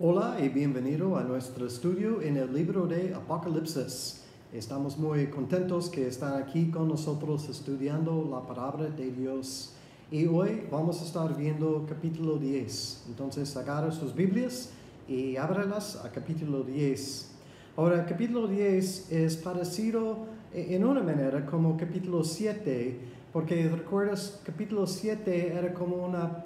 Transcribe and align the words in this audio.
Hola 0.00 0.36
y 0.40 0.48
bienvenido 0.48 1.16
a 1.16 1.24
nuestro 1.24 1.66
estudio 1.66 2.22
en 2.22 2.36
el 2.36 2.54
libro 2.54 2.86
de 2.86 3.12
Apocalipsis. 3.12 4.22
Estamos 4.52 4.96
muy 4.96 5.26
contentos 5.26 5.90
que 5.90 6.06
están 6.06 6.40
aquí 6.40 6.70
con 6.70 6.86
nosotros 6.86 7.48
estudiando 7.48 8.24
la 8.30 8.46
palabra 8.46 8.90
de 8.90 9.10
Dios. 9.10 9.74
Y 10.12 10.26
hoy 10.26 10.62
vamos 10.70 11.02
a 11.02 11.04
estar 11.04 11.36
viendo 11.36 11.84
capítulo 11.88 12.38
10. 12.38 13.06
Entonces 13.08 13.56
agarra 13.56 13.90
sus 13.90 14.14
Biblias 14.14 14.70
y 15.08 15.34
ábrelas 15.34 15.96
a 16.04 16.12
capítulo 16.12 16.62
10. 16.62 17.32
Ahora, 17.76 18.06
capítulo 18.06 18.46
10 18.46 19.10
es 19.10 19.36
parecido 19.36 20.28
en 20.54 20.84
una 20.84 21.02
manera 21.02 21.44
como 21.44 21.76
capítulo 21.76 22.22
7, 22.22 23.00
porque 23.32 23.68
recuerdas, 23.68 24.40
capítulo 24.44 24.86
7 24.86 25.54
era 25.58 25.74
como 25.74 25.96
una 25.96 26.44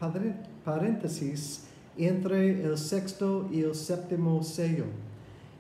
paréntesis 0.65 1.67
entre 1.97 2.65
el 2.65 2.79
sexto 2.79 3.49
y 3.53 3.61
el 3.61 3.75
séptimo 3.75 4.43
sello. 4.43 4.85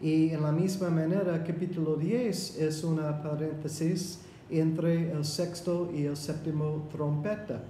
Y 0.00 0.30
en 0.30 0.42
la 0.42 0.52
misma 0.52 0.90
manera, 0.90 1.44
capítulo 1.44 1.96
10 1.96 2.58
es 2.58 2.82
una 2.82 3.22
paréntesis 3.22 4.18
entre 4.50 5.12
el 5.12 5.24
sexto 5.24 5.90
y 5.94 6.04
el 6.04 6.16
séptimo 6.16 6.88
trompeta. 6.90 7.62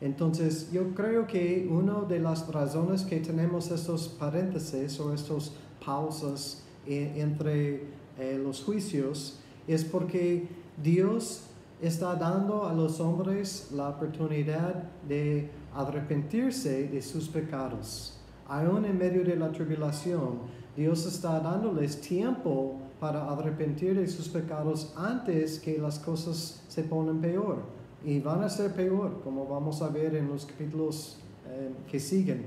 Entonces, 0.00 0.70
yo 0.72 0.94
creo 0.94 1.26
que 1.26 1.68
una 1.70 2.02
de 2.02 2.18
las 2.18 2.46
razones 2.48 3.02
que 3.02 3.20
tenemos 3.20 3.70
estos 3.70 4.08
paréntesis 4.08 4.98
o 5.00 5.12
estos 5.14 5.52
pausas 5.84 6.62
eh, 6.86 7.14
entre 7.16 7.84
eh, 8.18 8.40
los 8.42 8.62
juicios 8.62 9.38
es 9.66 9.84
porque 9.84 10.48
Dios 10.82 11.42
está 11.82 12.14
dando 12.14 12.66
a 12.66 12.72
los 12.72 13.00
hombres 13.00 13.68
la 13.72 13.90
oportunidad 13.90 14.84
de 15.08 15.50
arrepentirse 15.76 16.88
de 16.88 17.02
sus 17.02 17.28
pecados. 17.28 18.18
Aún 18.48 18.84
en 18.84 18.96
medio 18.96 19.24
de 19.24 19.36
la 19.36 19.50
tribulación, 19.50 20.38
Dios 20.76 21.06
está 21.06 21.40
dándoles 21.40 22.00
tiempo 22.00 22.78
para 23.00 23.30
arrepentir 23.30 23.98
de 23.98 24.06
sus 24.06 24.28
pecados 24.28 24.92
antes 24.96 25.58
que 25.58 25.78
las 25.78 25.98
cosas 25.98 26.62
se 26.68 26.82
ponen 26.82 27.20
peor. 27.20 27.58
Y 28.04 28.20
van 28.20 28.42
a 28.42 28.48
ser 28.48 28.72
peor, 28.72 29.20
como 29.24 29.46
vamos 29.46 29.82
a 29.82 29.88
ver 29.88 30.14
en 30.14 30.28
los 30.28 30.46
capítulos 30.46 31.18
eh, 31.48 31.70
que 31.90 31.98
siguen. 31.98 32.46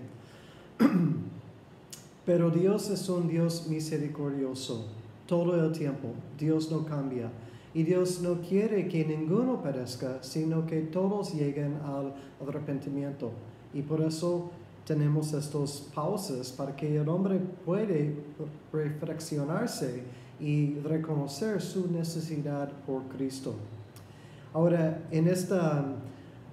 Pero 2.25 2.49
Dios 2.49 2.89
es 2.89 3.09
un 3.09 3.27
Dios 3.27 3.67
misericordioso 3.67 4.87
todo 5.25 5.63
el 5.63 5.71
tiempo. 5.71 6.09
Dios 6.37 6.71
no 6.71 6.85
cambia. 6.85 7.29
Y 7.73 7.83
Dios 7.83 8.21
no 8.21 8.41
quiere 8.41 8.87
que 8.87 9.05
ninguno 9.05 9.61
perezca, 9.61 10.21
sino 10.21 10.65
que 10.65 10.81
todos 10.81 11.33
lleguen 11.33 11.77
al 11.85 12.13
arrepentimiento. 12.47 13.31
Y 13.73 13.83
por 13.83 14.01
eso 14.01 14.49
tenemos 14.85 15.33
estos 15.33 15.87
pausas 15.93 16.51
para 16.51 16.75
que 16.75 16.97
el 16.97 17.07
hombre 17.07 17.39
puede 17.63 18.15
reflexionarse 18.73 20.01
y 20.39 20.79
reconocer 20.79 21.61
su 21.61 21.91
necesidad 21.91 22.71
por 22.87 23.03
Cristo. 23.03 23.53
Ahora, 24.51 25.03
en 25.11 25.27
esta 25.27 25.85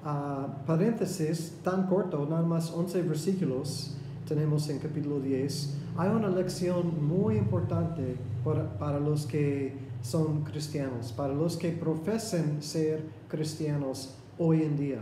ah, 0.05 0.48
paréntesis 0.67 1.55
tan 1.62 1.86
corto, 1.86 2.27
nada 2.28 2.42
más 2.42 2.70
11 2.70 3.03
versículos, 3.03 3.97
tenemos 4.28 4.69
en 4.69 4.80
capítulo 4.80 5.19
10, 5.20 5.75
hay 5.97 6.11
una 6.11 6.28
lección 6.28 7.06
muy 7.06 7.36
importante 7.36 8.17
para, 8.45 8.78
para 8.78 9.01
los 9.01 9.25
que 9.25 9.86
son 10.07 10.43
cristianos, 10.43 11.11
para 11.11 11.35
los 11.35 11.57
que 11.57 11.71
profesan 11.73 12.62
ser 12.62 13.03
cristianos 13.29 14.15
hoy 14.39 14.63
en 14.63 14.77
día. 14.77 14.98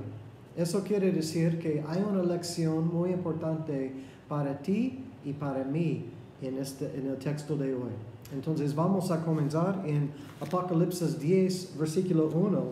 Eso 0.56 0.82
quiere 0.82 1.12
decir 1.12 1.58
que 1.58 1.84
hay 1.86 2.02
una 2.02 2.22
lección 2.22 2.88
muy 2.88 3.10
importante 3.10 3.92
para 4.28 4.56
ti 4.58 5.04
y 5.22 5.34
para 5.34 5.62
mí 5.64 6.06
en, 6.40 6.56
este, 6.56 6.90
en 6.98 7.08
el 7.08 7.18
texto 7.18 7.54
de 7.54 7.74
hoy. 7.74 7.92
Entonces 8.32 8.74
vamos 8.74 9.10
a 9.10 9.22
comenzar 9.22 9.82
en 9.84 10.10
Apocalipsis 10.40 11.20
10, 11.20 11.76
versículo 11.78 12.30
1. 12.34 12.62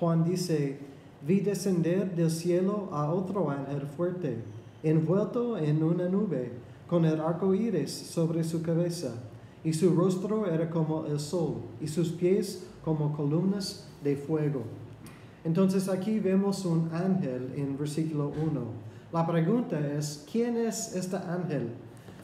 Juan 0.00 0.24
dice, 0.24 0.78
vi 1.24 1.38
descender 1.40 2.12
del 2.16 2.32
cielo 2.32 2.88
a 2.90 3.12
otro 3.12 3.50
ángel 3.50 3.86
fuerte, 3.86 4.38
envuelto 4.82 5.56
en 5.56 5.84
una 5.84 6.08
nube, 6.08 6.50
con 6.88 7.04
el 7.04 7.20
arco 7.20 7.54
iris 7.54 7.92
sobre 7.92 8.42
su 8.42 8.62
cabeza 8.62 9.14
y 9.68 9.74
su 9.74 9.94
rostro 9.94 10.50
era 10.50 10.70
como 10.70 11.04
el 11.04 11.20
sol, 11.20 11.56
y 11.78 11.88
sus 11.88 12.08
pies 12.08 12.64
como 12.82 13.14
columnas 13.14 13.86
de 14.02 14.16
fuego. 14.16 14.62
Entonces 15.44 15.90
aquí 15.90 16.20
vemos 16.20 16.64
un 16.64 16.88
ángel 16.90 17.52
en 17.54 17.76
versículo 17.76 18.28
1. 18.28 18.62
La 19.12 19.26
pregunta 19.26 19.78
es, 19.78 20.24
¿quién 20.32 20.56
es 20.56 20.96
este 20.96 21.16
ángel? 21.16 21.68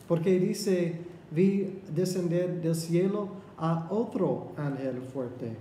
Porque 0.09 0.41
dice, 0.41 1.03
vi 1.33 1.81
descender 1.94 2.62
del 2.62 2.75
cielo 2.75 3.28
a 3.59 3.88
otro 3.91 4.53
ángel 4.56 5.03
fuerte. 5.12 5.54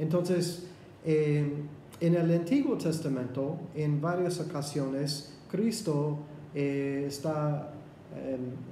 Entonces, 0.00 0.66
en 1.04 1.68
el 2.00 2.28
Antiguo 2.32 2.76
Testamento, 2.76 3.56
en 3.76 4.00
varias 4.00 4.40
ocasiones, 4.40 5.32
Cristo 5.48 6.18
eh, 6.56 7.04
está 7.06 7.72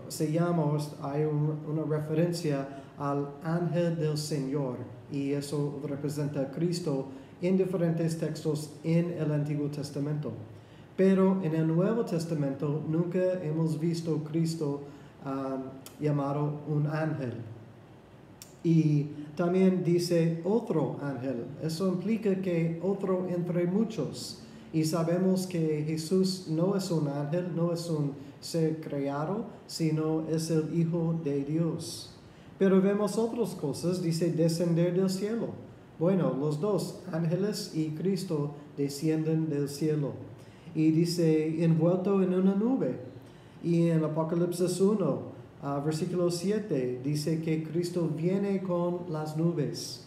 se 0.09 0.32
llama, 0.32 0.76
hay 1.03 1.25
una 1.25 1.84
referencia 1.88 2.69
al 2.99 3.28
ángel 3.43 3.97
del 3.97 4.19
Señor 4.19 4.76
y 5.10 5.32
eso 5.32 5.81
representa 5.87 6.41
a 6.41 6.50
Cristo 6.50 7.06
en 7.41 7.56
diferentes 7.56 8.19
textos 8.19 8.72
en 8.82 9.12
el 9.12 9.31
Antiguo 9.32 9.69
Testamento. 9.69 10.32
Pero 10.97 11.41
en 11.43 11.54
el 11.54 11.66
Nuevo 11.69 12.04
Testamento 12.04 12.82
nunca 12.88 13.41
hemos 13.43 13.78
visto 13.78 14.25
Cristo 14.25 14.82
llamado 16.00 16.60
un 16.69 16.87
ángel. 16.87 17.34
Y 18.65 19.06
también 19.37 19.84
dice 19.84 20.41
otro 20.44 20.97
ángel. 21.00 21.44
Eso 21.62 21.88
implica 21.88 22.34
que 22.43 22.81
otro 22.82 23.28
entre 23.28 23.66
muchos. 23.66 24.43
Y 24.72 24.84
sabemos 24.84 25.47
que 25.47 25.84
Jesús 25.87 26.48
no 26.48 26.77
es 26.77 26.91
un 26.91 27.09
ángel, 27.09 27.54
no 27.54 27.72
es 27.72 27.88
un 27.88 28.12
ser 28.41 28.81
creado, 28.81 29.47
sino 29.66 30.26
es 30.28 30.50
el 30.50 30.78
Hijo 30.78 31.19
de 31.25 31.44
Dios. 31.44 32.15
Pero 32.59 32.82
vemos 32.82 33.19
otras 33.19 33.54
cosas, 33.54 34.03
dice 34.03 34.32
descender 34.32 34.94
del 34.94 35.10
cielo. 35.10 35.49
Bueno, 35.99 36.34
los 36.38 36.60
dos, 36.60 37.00
ángeles 37.12 37.72
y 37.75 37.91
Cristo, 37.91 38.54
descienden 38.77 39.48
del 39.48 39.69
cielo. 39.69 40.12
Y 40.75 40.91
dice, 40.91 41.65
envuelto 41.65 42.22
en 42.22 42.34
una 42.34 42.54
nube. 42.54 43.00
Y 43.62 43.88
en 43.88 44.04
Apocalipsis 44.04 44.81
1, 44.81 45.22
ah, 45.62 45.82
versículo 45.84 46.31
7, 46.31 47.00
dice 47.03 47.43
que 47.43 47.65
Cristo 47.65 48.09
viene 48.09 48.62
con 48.62 49.10
las 49.10 49.37
nubes. 49.37 50.04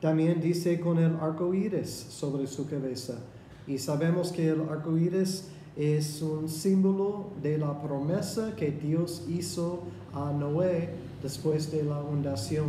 También 0.00 0.40
dice 0.40 0.80
con 0.80 0.98
el 0.98 1.16
arco 1.16 1.54
iris 1.54 1.88
sobre 1.88 2.46
su 2.46 2.66
cabeza. 2.66 3.18
Y 3.66 3.78
sabemos 3.78 4.32
que 4.32 4.48
el 4.48 4.62
arco 4.62 4.96
iris 4.96 5.48
es 5.80 6.20
un 6.20 6.46
símbolo 6.46 7.30
de 7.42 7.56
la 7.56 7.80
promesa 7.80 8.54
que 8.54 8.70
Dios 8.70 9.24
hizo 9.30 9.80
a 10.12 10.30
Noé 10.30 10.90
después 11.22 11.72
de 11.72 11.84
la 11.84 12.02
fundación. 12.02 12.66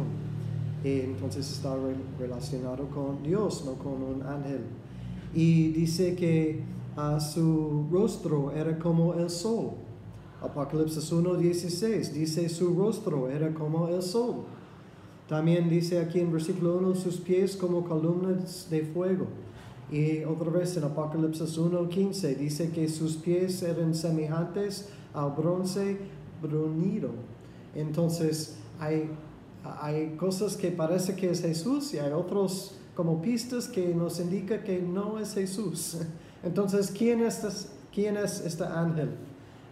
Entonces 0.86 1.52
está 1.52 1.76
relacionado 2.18 2.88
con 2.88 3.22
Dios, 3.22 3.66
no 3.66 3.74
con 3.74 4.02
un 4.02 4.24
ángel. 4.24 4.62
Y 5.34 5.74
dice 5.74 6.16
que 6.16 6.64
su 7.20 7.86
rostro 7.92 8.54
era 8.54 8.80
como 8.80 9.14
el 9.14 9.30
sol. 9.30 9.72
Apocalipsis 10.42 11.12
1.16 11.12 12.14
dice 12.14 12.48
su 12.48 12.74
rostro 12.74 13.30
era 13.30 13.54
como 13.54 13.90
el 13.90 14.02
sol. 14.02 14.46
También 15.28 15.70
dice 15.70 16.00
aquí 16.00 16.22
en 16.22 16.32
versículo 16.32 16.78
1 16.78 16.96
sus 16.96 17.18
pies 17.18 17.58
como 17.58 17.84
columnas 17.84 18.70
de 18.70 18.84
fuego. 18.84 19.28
Y 19.92 20.24
otra 20.24 20.50
vez 20.50 20.78
en 20.78 20.86
Apocalipsis 20.86 21.58
1.15 21.58 22.38
dice 22.38 22.72
que 22.72 22.88
sus 22.88 23.18
pies 23.18 23.62
eran 23.62 23.94
semejantes 23.94 24.88
al 25.14 25.32
bronce 25.32 25.98
brunido. 26.42 27.10
Entonces 27.76 28.56
hay, 28.80 29.10
hay 29.64 30.16
cosas 30.16 30.56
que 30.56 30.72
parece 30.72 31.16
que 31.16 31.30
es 31.30 31.42
Jesús 31.42 31.94
y 31.94 32.00
hay 32.00 32.14
otros 32.14 32.76
como 32.96 33.22
pistas 33.22 33.68
que 33.68 33.94
nos 33.94 34.20
indica 34.20 34.64
que 34.64 34.82
no 34.82 35.20
es 35.20 35.34
Jesús. 35.34 35.98
Entonces, 36.44 36.92
¿quién 36.92 37.22
es, 37.24 37.44
este, 37.44 37.70
quién 37.94 38.18
es 38.18 38.40
este 38.42 38.64
ángel? 38.64 39.12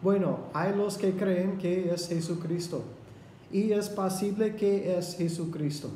Bueno, 0.02 0.40
hay 0.54 0.76
los 0.76 0.98
que 0.98 1.14
creen 1.14 1.58
que 1.58 1.94
es 1.94 2.08
Jesucristo 2.08 2.84
y 3.52 3.72
es 3.72 3.90
posible 3.90 4.56
que 4.56 4.98
es 4.98 5.16
Jesucristo. 5.16 5.90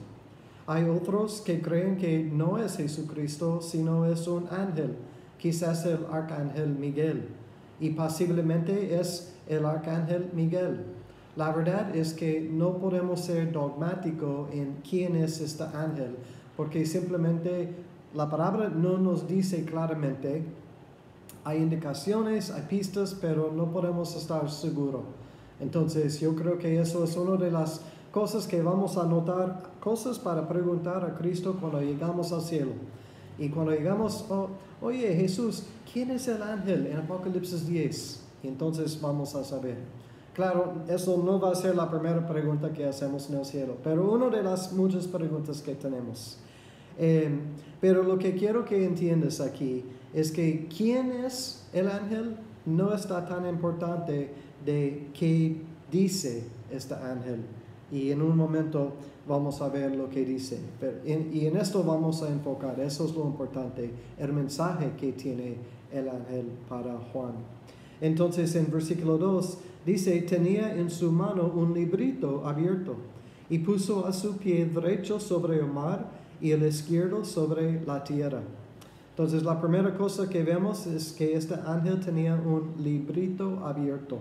Hay 0.66 0.86
otros 0.86 1.42
que 1.42 1.62
creen 1.62 1.98
que 1.98 2.24
no 2.24 2.58
es 2.58 2.78
Jesucristo, 2.78 3.62
sino 3.62 4.06
es 4.06 4.28
un 4.28 4.48
ángel, 4.50 4.96
quizás 5.38 5.86
el 5.86 6.06
arcángel 6.10 6.70
Miguel, 6.70 7.28
y 7.82 7.90
posiblemente 7.90 8.98
es 8.98 9.34
el 9.48 9.66
arcángel 9.66 10.30
Miguel. 10.34 10.86
La 11.36 11.52
verdad 11.52 11.94
es 11.96 12.14
que 12.14 12.40
no 12.40 12.78
podemos 12.78 13.22
ser 13.22 13.52
dogmáticos 13.52 14.52
en 14.54 14.78
quién 14.88 15.18
es 15.18 15.42
este 15.42 15.64
ángel, 15.64 16.16
porque 16.56 16.86
simplemente 16.86 17.74
la 18.14 18.30
palabra 18.30 18.70
no 18.70 18.98
nos 18.98 19.28
dice 19.28 19.66
claramente. 19.66 20.44
Hay 21.44 21.58
indicaciones, 21.58 22.52
hay 22.52 22.62
pistas, 22.70 23.18
pero 23.20 23.52
no 23.52 23.72
podemos 23.72 24.16
estar 24.16 24.50
seguros. 24.50 25.02
Entonces 25.60 26.20
yo 26.20 26.36
creo 26.36 26.58
que 26.58 26.80
eso 26.80 27.04
es 27.04 27.18
una 27.18 27.36
de 27.36 27.52
las 27.52 27.82
cosas 28.14 28.46
que 28.48 28.62
vamos 28.62 28.96
a 28.96 29.06
notar, 29.06 29.72
cosas 29.80 30.20
para 30.20 30.48
preguntar 30.48 31.04
a 31.04 31.16
Cristo 31.16 31.58
cuando 31.60 31.82
llegamos 31.82 32.32
al 32.32 32.42
cielo. 32.42 32.72
Y 33.40 33.50
cuando 33.50 33.72
llegamos, 33.72 34.26
oh, 34.30 34.50
oye 34.82 35.16
Jesús, 35.16 35.64
¿quién 35.92 36.12
es 36.12 36.28
el 36.28 36.44
ángel 36.44 36.86
en 36.86 36.98
Apocalipsis 36.98 37.66
10? 37.68 38.24
Y 38.44 38.48
entonces 38.50 39.02
vamos 39.02 39.34
a 39.34 39.44
saber. 39.44 39.78
Claro, 40.36 40.74
eso 40.88 41.18
no 41.26 41.40
va 41.40 41.52
a 41.52 41.56
ser 41.56 41.76
la 41.76 41.90
primera 41.90 42.28
pregunta 42.28 42.72
que 42.72 42.86
hacemos 42.86 43.32
en 43.32 43.40
el 43.40 43.46
cielo, 43.46 43.78
pero 43.84 44.12
una 44.12 44.30
de 44.30 44.44
las 44.44 44.72
muchas 44.74 45.08
preguntas 45.08 45.64
que 45.64 45.74
tenemos. 45.74 46.38
Eh, 47.00 47.32
pero 47.82 48.04
lo 48.04 48.20
que 48.20 48.36
quiero 48.36 48.64
que 48.64 48.86
entiendas 48.86 49.42
aquí 49.42 49.84
es 50.14 50.32
que 50.32 50.68
quién 50.68 51.12
es 51.12 51.68
el 51.74 51.88
ángel 51.88 52.38
no 52.68 52.94
está 52.94 53.26
tan 53.28 53.48
importante 53.50 54.32
de 54.64 55.10
qué 55.16 55.58
dice 55.92 56.44
este 56.72 56.94
ángel. 56.94 57.44
Y 57.94 58.12
en 58.12 58.22
un 58.22 58.36
momento 58.36 58.94
vamos 59.28 59.62
a 59.62 59.70
ver 59.70 59.96
lo 59.96 60.10
que 60.10 60.26
dice. 60.26 60.60
y 61.06 61.46
en 61.46 61.58
esto 61.58 61.84
vamos 61.84 62.24
a 62.24 62.30
enfocar, 62.30 62.80
eso 62.80 63.06
es 63.06 63.16
lo 63.16 63.26
importante, 63.26 63.92
el 64.18 64.34
mensaje 64.34 64.92
que 65.00 65.14
tiene 65.14 65.58
el 65.94 66.10
ángel 66.10 66.48
para 66.68 66.98
Juan. 67.14 67.34
Entonces 68.02 68.54
en 68.56 68.70
versículo 68.70 69.18
2 69.18 69.58
dice, 69.86 70.20
tenía 70.24 70.76
en 70.76 70.90
su 70.90 71.12
mano 71.12 71.52
un 71.56 71.74
librito 71.74 72.46
abierto 72.46 72.96
y 73.50 73.60
puso 73.60 74.06
a 74.06 74.12
su 74.12 74.38
pie 74.38 74.66
derecho 74.66 75.20
sobre 75.20 75.60
el 75.60 75.68
mar 75.68 76.10
y 76.42 76.52
el 76.52 76.66
izquierdo 76.66 77.24
sobre 77.24 77.86
la 77.86 78.04
tierra. 78.04 78.42
Entonces 79.12 79.44
la 79.44 79.62
primera 79.62 79.96
cosa 79.96 80.28
que 80.28 80.44
vemos 80.44 80.88
es 80.88 81.12
que 81.12 81.36
este 81.36 81.54
ángel 81.66 82.00
tenía 82.00 82.34
un 82.34 82.74
librito 82.84 83.64
abierto. 83.64 84.18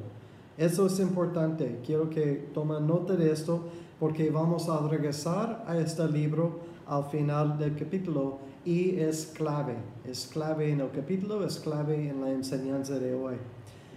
Eso 0.59 0.87
es 0.87 1.01
importante. 1.01 1.81
Quiero 1.85 2.11
que 2.11 2.51
tomen 2.53 2.87
nota 2.87 3.15
de 3.15 3.33
esto 3.33 3.65
porque 3.99 4.31
vamos 4.31 4.69
a 4.69 4.87
regresar 4.87 5.65
a 5.67 5.77
este 5.79 6.07
libro 6.09 6.61
al 6.87 7.05
final 7.05 7.59
del 7.59 7.77
capítulo 7.77 8.39
y 8.65 8.99
es 8.99 9.33
clave. 9.35 9.77
Es 10.05 10.27
clave 10.27 10.71
en 10.71 10.81
el 10.81 10.91
capítulo, 10.91 11.45
es 11.45 11.59
clave 11.59 12.09
en 12.09 12.21
la 12.21 12.31
enseñanza 12.31 12.99
de 12.99 13.15
hoy. 13.15 13.37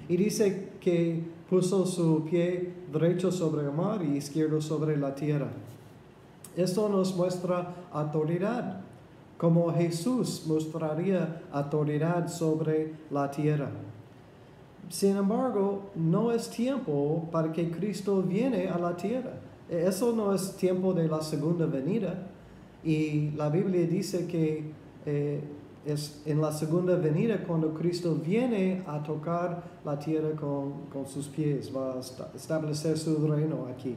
Y 0.07 0.17
dice 0.17 0.69
que 0.79 1.23
puso 1.49 1.85
su 1.85 2.23
pie 2.25 2.73
derecho 2.91 3.31
sobre 3.31 3.65
el 3.65 3.71
mar 3.71 4.01
y 4.03 4.17
izquierdo 4.17 4.61
sobre 4.61 4.97
la 4.97 5.13
tierra. 5.13 5.49
Esto 6.55 6.87
nos 6.87 7.15
muestra 7.15 7.75
autoridad, 7.91 8.81
como 9.37 9.73
Jesús 9.73 10.45
mostraría 10.47 11.41
autoridad 11.51 12.29
sobre 12.29 12.93
la 13.11 13.29
tierra. 13.29 13.69
Sin 14.89 15.17
embargo, 15.17 15.89
no 15.95 16.31
es 16.31 16.49
tiempo 16.49 17.27
para 17.31 17.51
que 17.51 17.71
Cristo 17.71 18.21
viene 18.21 18.69
a 18.69 18.77
la 18.77 18.95
tierra. 18.95 19.33
Eso 19.69 20.13
no 20.15 20.33
es 20.33 20.55
tiempo 20.55 20.93
de 20.93 21.07
la 21.07 21.21
segunda 21.21 21.65
venida. 21.65 22.27
Y 22.83 23.31
la 23.31 23.49
Biblia 23.49 23.87
dice 23.87 24.27
que 24.27 24.71
eh, 25.05 25.41
es 25.85 26.21
en 26.25 26.41
la 26.41 26.51
segunda 26.51 26.95
venida 26.95 27.43
cuando 27.45 27.73
Cristo 27.73 28.15
viene 28.15 28.83
a 28.87 29.01
tocar 29.03 29.63
la 29.83 29.97
tierra 29.97 30.31
con, 30.31 30.87
con 30.91 31.07
sus 31.07 31.27
pies, 31.27 31.71
va 31.75 31.93
a 31.93 32.35
establecer 32.35 32.97
su 32.97 33.27
reino 33.27 33.67
aquí. 33.75 33.95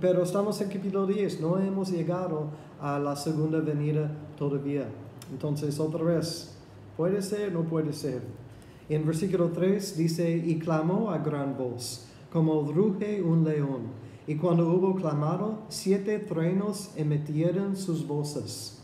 Pero 0.00 0.24
estamos 0.24 0.60
en 0.60 0.68
capítulo 0.68 1.06
10, 1.06 1.40
no 1.40 1.58
hemos 1.58 1.90
llegado 1.90 2.48
a 2.80 2.98
la 2.98 3.14
segunda 3.14 3.60
venida 3.60 4.10
todavía. 4.36 4.88
Entonces, 5.30 5.78
otra 5.78 6.02
vez, 6.02 6.56
puede 6.96 7.22
ser, 7.22 7.52
no 7.52 7.62
puede 7.62 7.92
ser. 7.92 8.20
En 8.88 9.04
versículo 9.04 9.50
3 9.50 9.96
dice, 9.96 10.36
y 10.36 10.58
clamó 10.58 11.10
a 11.10 11.18
gran 11.18 11.56
voz, 11.56 12.06
como 12.32 12.62
ruge 12.70 13.22
un 13.22 13.44
león. 13.44 14.06
Y 14.28 14.36
cuando 14.36 14.68
hubo 14.70 14.94
clamado, 14.94 15.60
siete 15.68 16.18
truenos 16.18 16.90
emitieron 16.96 17.76
sus 17.76 18.06
voces. 18.06 18.82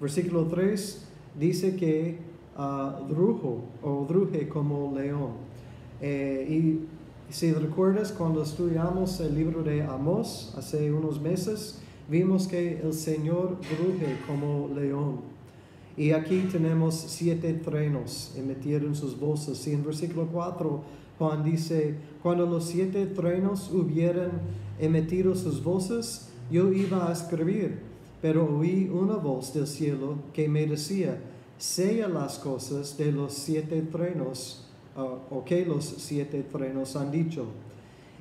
Versículo 0.00 0.44
3 0.46 1.06
dice 1.38 1.76
que 1.76 2.18
uh, 2.56 3.82
o 3.82 4.06
ruge 4.08 4.48
como 4.48 4.92
león. 4.94 5.32
Eh, 6.00 6.46
y 6.50 7.32
si 7.32 7.52
recuerdas, 7.52 8.12
cuando 8.12 8.42
estudiamos 8.42 9.20
el 9.20 9.34
libro 9.34 9.62
de 9.62 9.82
Amos 9.82 10.54
hace 10.56 10.92
unos 10.92 11.20
meses, 11.20 11.80
vimos 12.08 12.46
que 12.46 12.80
el 12.80 12.92
Señor 12.92 13.58
ruge 13.78 14.18
como 14.26 14.68
león. 14.74 15.33
Y 15.96 16.10
aquí 16.10 16.48
tenemos 16.50 16.94
siete 16.94 17.54
truenos 17.54 18.34
emitieron 18.36 18.96
sus 18.96 19.18
voces. 19.18 19.66
Y 19.66 19.72
en 19.72 19.84
versículo 19.84 20.26
4, 20.26 20.82
Juan 21.18 21.44
dice, 21.44 21.94
cuando 22.22 22.46
los 22.46 22.64
siete 22.64 23.06
truenos 23.06 23.70
hubieran 23.70 24.32
emitido 24.80 25.36
sus 25.36 25.62
voces, 25.62 26.28
yo 26.50 26.72
iba 26.72 27.08
a 27.08 27.12
escribir, 27.12 27.78
pero 28.20 28.58
oí 28.58 28.90
una 28.92 29.16
voz 29.16 29.54
del 29.54 29.66
cielo 29.66 30.16
que 30.32 30.48
me 30.48 30.66
decía, 30.66 31.20
sea 31.58 32.08
las 32.08 32.38
cosas 32.38 32.96
de 32.98 33.12
los 33.12 33.32
siete 33.32 33.82
truenos, 33.82 34.66
o 34.96 35.44
que 35.44 35.64
los 35.64 35.84
siete 35.84 36.42
truenos 36.42 36.96
han 36.96 37.12
dicho, 37.12 37.46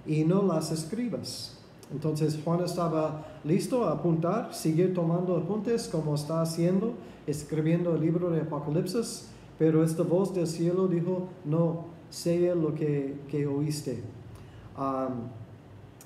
y 0.05 0.23
no 0.23 0.43
las 0.43 0.71
escribas. 0.71 1.57
Entonces 1.93 2.39
Juan 2.43 2.63
estaba 2.63 3.25
listo 3.45 3.85
a 3.85 3.93
apuntar, 3.93 4.53
seguir 4.53 4.93
tomando 4.93 5.37
apuntes 5.37 5.87
como 5.87 6.15
está 6.15 6.41
haciendo 6.41 6.93
escribiendo 7.27 7.95
el 7.95 8.01
libro 8.01 8.29
de 8.29 8.41
Apocalipsis, 8.41 9.27
pero 9.57 9.83
esta 9.83 10.03
voz 10.03 10.33
del 10.33 10.47
cielo 10.47 10.87
dijo, 10.87 11.29
no, 11.45 11.85
sea 12.09 12.55
lo 12.55 12.75
que, 12.75 13.47
oíste. 13.47 14.01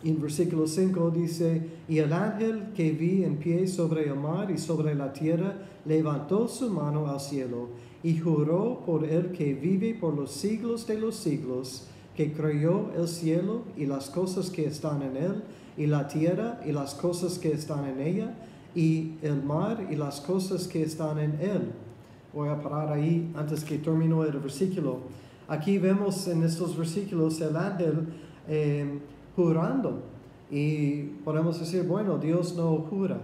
En 0.03 0.21
versículo 0.21 0.67
5 0.67 1.11
dice, 1.11 1.61
y 1.89 1.97
el 1.97 2.13
ángel 2.13 2.71
que 2.75 2.91
vi 2.91 3.23
en 3.23 3.37
pie 3.37 3.67
sobre 3.67 4.07
el 4.07 4.15
mar 4.15 4.51
y 4.51 4.57
sobre 4.57 4.93
la 4.93 5.11
tierra 5.11 5.55
levantó 5.85 6.47
su 6.47 6.69
mano 6.69 7.07
al 7.07 7.19
cielo 7.19 7.69
y 8.03 8.17
juró 8.19 8.83
por 8.85 9.05
el 9.05 9.31
que 9.31 9.55
vive 9.55 9.95
por 9.95 10.13
los 10.13 10.31
siglos 10.31 10.85
de 10.85 10.99
los 10.99 11.15
siglos, 11.15 11.87
que 12.15 12.31
creyó 12.31 12.91
el 12.95 13.07
cielo 13.07 13.61
y 13.75 13.85
las 13.85 14.09
cosas 14.09 14.51
que 14.51 14.65
están 14.67 15.01
en 15.01 15.17
él, 15.17 15.43
y 15.77 15.85
la 15.85 16.07
tierra 16.07 16.59
y 16.65 16.71
las 16.71 16.95
cosas 16.95 17.37
que 17.37 17.51
están 17.51 17.85
en 17.85 18.01
ella, 18.01 18.33
y 18.75 19.13
el 19.21 19.41
mar 19.41 19.87
y 19.89 19.95
las 19.95 20.21
cosas 20.21 20.67
que 20.67 20.83
están 20.83 21.17
en 21.19 21.39
él. 21.41 21.71
Voy 22.33 22.49
a 22.49 22.61
parar 22.61 22.93
ahí 22.93 23.31
antes 23.35 23.63
que 23.63 23.77
termine 23.77 24.21
el 24.21 24.39
versículo. 24.39 24.99
Aquí 25.47 25.77
vemos 25.77 26.27
en 26.27 26.43
estos 26.43 26.77
versículos 26.77 27.41
el 27.41 27.55
ángel 27.55 28.07
em, 28.47 28.99
jurando. 29.35 30.03
Y 30.51 31.03
podemos 31.23 31.59
decir, 31.59 31.83
bueno, 31.83 32.17
Dios 32.17 32.55
no 32.55 32.77
jura. 32.89 33.19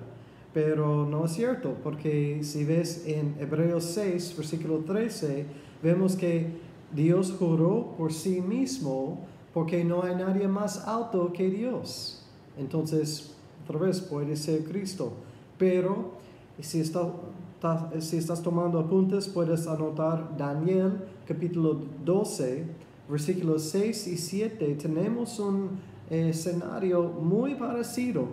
Pero 0.53 1.05
no 1.05 1.25
es 1.25 1.33
cierto, 1.33 1.75
porque 1.83 2.39
si 2.43 2.63
ves 2.63 3.05
en 3.07 3.35
Hebreos 3.39 3.83
6, 3.85 4.35
versículo 4.37 4.79
13, 4.79 5.45
vemos 5.81 6.15
que 6.15 6.47
Dios 6.93 7.33
juró 7.37 7.95
por 7.97 8.13
sí 8.13 8.39
mismo 8.41 9.25
porque 9.53 9.83
no 9.83 10.03
hay 10.03 10.15
nadie 10.15 10.47
más 10.47 10.87
alto 10.87 11.31
que 11.33 11.49
Dios. 11.49 12.22
Entonces, 12.57 13.33
otra 13.63 13.79
vez 13.79 14.01
puede 14.01 14.35
ser 14.35 14.63
Cristo. 14.63 15.13
Pero 15.57 16.11
si, 16.59 16.83
si 16.83 18.17
estás 18.17 18.43
tomando 18.43 18.79
apuntes, 18.79 19.27
puedes 19.27 19.67
anotar 19.67 20.37
Daniel 20.37 20.93
capítulo 21.27 21.79
12, 22.03 22.65
versículos 23.09 23.63
6 23.63 24.07
y 24.07 24.17
7. 24.17 24.77
Tenemos 24.81 25.39
un 25.39 25.69
escenario 26.09 27.03
muy 27.03 27.55
parecido, 27.55 28.27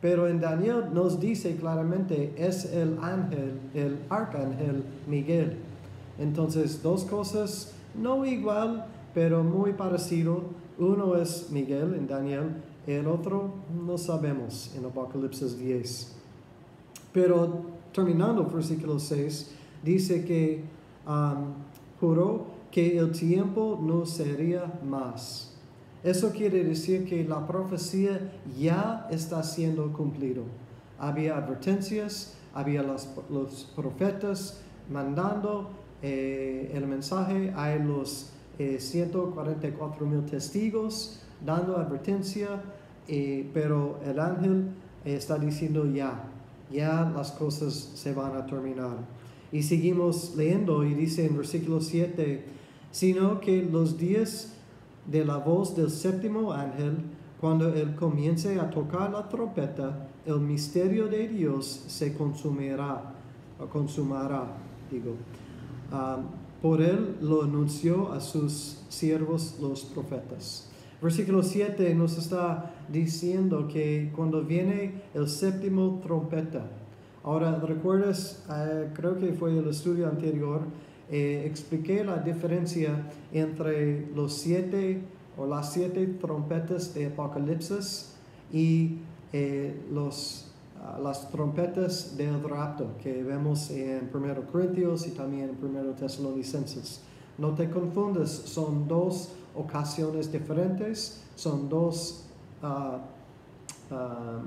pero 0.00 0.28
en 0.28 0.40
Daniel 0.40 0.84
nos 0.92 1.18
dice 1.18 1.56
claramente 1.56 2.32
es 2.36 2.64
el 2.66 2.98
ángel, 3.02 3.58
el 3.74 3.98
arcángel 4.08 4.84
Miguel. 5.08 5.56
Entonces, 6.18 6.82
dos 6.82 7.04
cosas 7.04 7.74
no 7.94 8.24
igual, 8.24 8.86
pero 9.14 9.42
muy 9.42 9.72
parecido. 9.72 10.42
Uno 10.78 11.16
es 11.16 11.50
Miguel 11.50 11.94
en 11.94 12.06
Daniel, 12.06 12.52
el 12.88 13.06
otro 13.06 13.52
no 13.84 13.98
sabemos 13.98 14.72
en 14.74 14.86
Apocalipsis 14.86 15.58
10. 15.58 16.16
Pero 17.12 17.60
terminando 17.92 18.40
el 18.40 18.48
versículo 18.48 18.98
6, 18.98 19.50
dice 19.84 20.24
que 20.24 20.64
um, 21.06 21.52
juró 22.00 22.46
que 22.70 22.96
el 22.96 23.12
tiempo 23.12 23.78
no 23.82 24.06
sería 24.06 24.80
más. 24.82 25.54
Eso 26.02 26.32
quiere 26.32 26.64
decir 26.64 27.04
que 27.04 27.24
la 27.24 27.46
profecía 27.46 28.32
ya 28.58 29.06
está 29.10 29.42
siendo 29.42 29.92
cumplido. 29.92 30.44
Había 30.98 31.36
advertencias, 31.36 32.38
había 32.54 32.82
los, 32.82 33.06
profetas 33.76 34.62
mandando 34.90 35.68
eh, 36.02 36.70
el 36.72 36.86
mensaje, 36.86 37.52
hay 37.54 37.82
los 37.82 38.32
144 38.56 40.06
eh, 40.06 40.08
mil 40.08 40.24
testigos 40.24 41.20
dando 41.44 41.76
advertencia, 41.76 42.62
eh, 43.06 43.48
pero 43.54 44.00
el 44.04 44.18
ángel 44.18 44.68
está 45.04 45.38
diciendo 45.38 45.86
ya, 45.86 46.24
ya 46.70 47.10
las 47.14 47.32
cosas 47.32 47.74
se 47.74 48.12
van 48.12 48.36
a 48.36 48.46
terminar. 48.46 48.96
Y 49.50 49.62
seguimos 49.62 50.34
leyendo 50.36 50.84
y 50.84 50.94
dice 50.94 51.26
en 51.26 51.36
versículo 51.36 51.80
7, 51.80 52.44
sino 52.90 53.40
que 53.40 53.62
los 53.62 53.96
días 53.98 54.54
de 55.06 55.24
la 55.24 55.38
voz 55.38 55.74
del 55.74 55.90
séptimo 55.90 56.52
ángel, 56.52 56.96
cuando 57.40 57.72
él 57.72 57.94
comience 57.94 58.58
a 58.60 58.68
tocar 58.68 59.10
la 59.10 59.28
trompeta, 59.28 60.08
el 60.26 60.40
misterio 60.40 61.08
de 61.08 61.28
Dios 61.28 61.84
se 61.86 62.14
consumirá, 62.14 63.14
o 63.58 63.66
consumará, 63.66 64.44
digo. 64.90 65.14
Ah, 65.90 66.18
por 66.60 66.82
él 66.82 67.16
lo 67.22 67.44
anunció 67.44 68.12
a 68.12 68.20
sus 68.20 68.80
siervos 68.88 69.56
los 69.60 69.84
profetas. 69.84 70.68
Versículo 71.00 71.44
7 71.44 71.94
nos 71.94 72.18
está 72.18 72.72
diciendo 72.88 73.68
que 73.68 74.10
cuando 74.16 74.42
viene 74.42 75.02
el 75.14 75.28
séptimo 75.28 76.00
trompeta, 76.02 76.66
ahora 77.22 77.60
recuerdas, 77.60 78.44
eh, 78.50 78.90
creo 78.94 79.16
que 79.16 79.32
fue 79.32 79.56
el 79.56 79.68
estudio 79.68 80.08
anterior, 80.08 80.62
eh, 81.08 81.44
expliqué 81.46 82.02
la 82.02 82.16
diferencia 82.18 83.10
entre 83.32 84.08
los 84.14 84.32
siete 84.34 85.00
o 85.36 85.46
las 85.46 85.72
siete 85.72 86.04
trompetas 86.20 86.92
de 86.94 87.06
Apocalipsis 87.06 88.16
y 88.52 88.98
eh, 89.32 89.80
los, 89.92 90.50
ah, 90.82 90.98
las 91.00 91.30
trompetas 91.30 92.16
del 92.16 92.42
rapto 92.42 92.96
que 93.00 93.22
vemos 93.22 93.70
en 93.70 94.10
1 94.12 94.34
Corintios 94.50 95.06
y 95.06 95.10
también 95.10 95.50
en 95.50 95.76
1 95.76 95.92
Tesalonicenses. 95.92 97.02
No 97.38 97.54
te 97.54 97.70
confundas, 97.70 98.30
son 98.30 98.88
dos 98.88 99.32
ocasiones 99.58 100.30
diferentes, 100.30 101.22
son 101.34 101.68
dos 101.68 102.24
ah, 102.62 102.98
ah, 103.90 104.40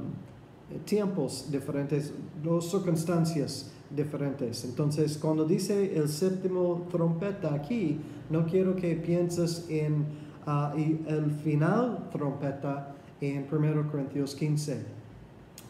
tiempos 0.85 1.51
diferentes, 1.51 2.13
dos 2.41 2.71
circunstancias 2.71 3.71
diferentes. 3.89 4.63
Entonces, 4.63 5.17
cuando 5.17 5.45
dice 5.45 5.97
el 5.97 6.07
séptimo 6.07 6.87
trompeta 6.89 7.53
aquí, 7.53 7.99
no 8.29 8.45
quiero 8.45 8.75
que 8.75 8.95
pienses 8.95 9.65
en 9.69 10.05
uh, 10.47 10.77
el 10.77 11.31
final 11.43 12.09
trompeta 12.11 12.95
en 13.19 13.45
1 13.51 13.91
Corintios 13.91 14.33
15. 14.35 15.01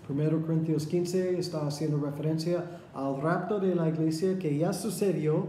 1 0.07 0.41
Corintios 0.45 0.85
15 0.85 1.39
está 1.39 1.65
haciendo 1.65 1.97
referencia 1.97 2.63
al 2.93 3.21
rapto 3.21 3.59
de 3.59 3.73
la 3.73 3.89
iglesia 3.89 4.37
que 4.37 4.57
ya 4.57 4.73
sucedió 4.73 5.47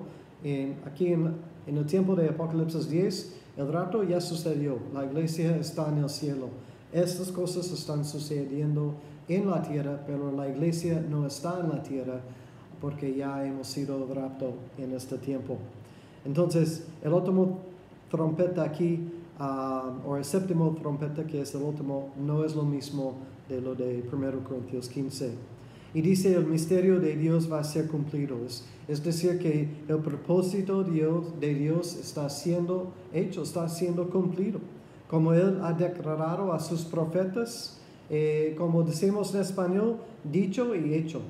aquí 0.87 1.13
en, 1.13 1.35
en 1.67 1.77
el 1.77 1.87
tiempo 1.87 2.17
de 2.17 2.29
Apocalipsis 2.29 2.89
10. 2.89 3.42
El 3.57 3.71
rapto 3.71 4.03
ya 4.03 4.21
sucedió, 4.21 4.79
la 4.95 5.05
iglesia 5.05 5.57
está 5.57 5.89
en 5.89 5.99
el 5.99 6.09
cielo. 6.09 6.49
Estas 6.93 7.31
cosas 7.31 7.71
están 7.71 8.05
sucediendo 8.05 8.95
en 9.29 9.51
la 9.51 9.63
tierra, 9.63 10.03
pero 10.07 10.33
la 10.33 10.49
iglesia 10.49 11.05
no 11.09 11.27
está 11.27 11.61
en 11.61 11.69
la 11.69 11.83
tierra 11.83 12.21
porque 12.81 13.15
ya 13.15 13.47
hemos 13.47 13.69
sido 13.69 14.07
rapto 14.13 14.55
en 14.79 14.93
este 14.93 15.19
tiempo. 15.19 15.59
Entonces, 16.25 16.87
el 17.03 17.13
último 17.13 17.59
trompeta 18.11 18.63
aquí, 18.63 19.09
ah, 19.39 19.91
o 20.07 20.17
el 20.17 20.25
séptimo 20.25 20.75
trompeta 20.81 21.25
que 21.25 21.43
es 21.43 21.55
el 21.55 21.63
último, 21.63 22.11
no 22.19 22.45
es 22.45 22.55
lo 22.55 22.63
mismo 22.63 23.15
de 23.49 23.61
lo 23.61 23.75
de 23.75 24.03
1 24.11 24.45
Corintios 24.45 24.89
15. 24.89 25.52
Y 25.95 26.01
dice, 26.01 26.35
el 26.35 26.47
misterio 26.47 27.01
de 27.01 27.17
Dios 27.17 27.51
va 27.53 27.61
a 27.61 27.65
ser 27.65 27.87
cumplido. 27.87 28.37
Es, 28.89 29.05
decir, 29.05 29.39
que 29.39 29.69
el 29.89 29.99
propósito 29.99 30.83
de 30.83 31.55
Dios 31.55 31.97
está 31.97 32.31
siendo 32.31 32.93
hecho, 33.13 33.43
está 33.43 33.69
siendo 33.69 34.09
cumplido. 34.09 34.61
Como 35.09 35.35
Él 35.35 35.59
ha 35.63 35.73
declarado 35.73 36.53
a 36.53 36.61
sus 36.61 36.83
profetas, 36.83 37.79
eh, 38.09 38.55
como 38.57 38.83
decimos 38.83 39.35
en 39.35 39.43
español, 39.43 39.97
dicho 40.25 40.75
y 40.75 40.95
hecho. 40.95 41.21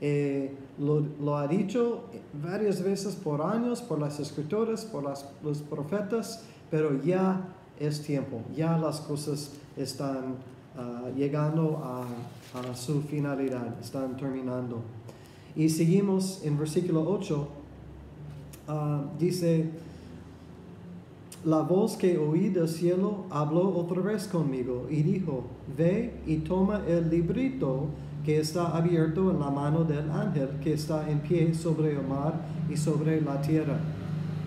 Eh, 0.00 0.52
lo, 0.78 1.36
ha 1.36 1.46
dicho 1.46 2.02
varias 2.42 2.82
veces 2.82 3.14
por 3.14 3.40
años, 3.40 3.80
por 3.82 4.00
las 4.00 4.18
escrituras, 4.18 4.84
por 4.84 5.04
los 5.44 5.58
profetas, 5.62 6.42
pero 6.70 7.00
ya 7.02 7.54
es 7.78 8.02
tiempo, 8.02 8.40
ya 8.56 8.76
las 8.78 9.00
cosas 9.00 9.52
están 9.76 10.36
ah, 10.76 11.08
llegando 11.16 11.80
a, 11.82 12.06
su 12.74 13.00
finalidad, 13.02 13.80
están 13.80 14.16
terminando. 14.16 14.82
Y 15.56 15.68
seguimos 15.68 16.42
en 16.44 16.58
versículo 16.58 17.08
8, 17.08 17.48
ah, 18.68 19.04
dice, 19.18 19.70
la 21.44 21.62
voz 21.62 21.96
que 21.96 22.18
oí 22.18 22.50
del 22.50 22.68
cielo 22.68 23.24
habló 23.30 23.74
otra 23.76 24.00
vez 24.02 24.28
conmigo 24.28 24.86
y 24.90 25.02
dijo, 25.02 25.44
ve 25.76 26.20
y 26.26 26.36
toma 26.36 26.82
el 26.86 27.10
librito 27.10 27.86
que 28.24 28.38
está 28.38 28.76
abierto 28.76 29.30
en 29.30 29.40
la 29.40 29.50
mano 29.50 29.82
del 29.84 30.10
ángel 30.10 30.48
que 30.62 30.74
está 30.74 31.10
en 31.10 31.20
pie 31.20 31.54
sobre 31.54 31.92
el 31.92 32.06
mar 32.06 32.34
y 32.70 32.76
sobre 32.76 33.20
la 33.20 33.40
tierra. 33.40 33.80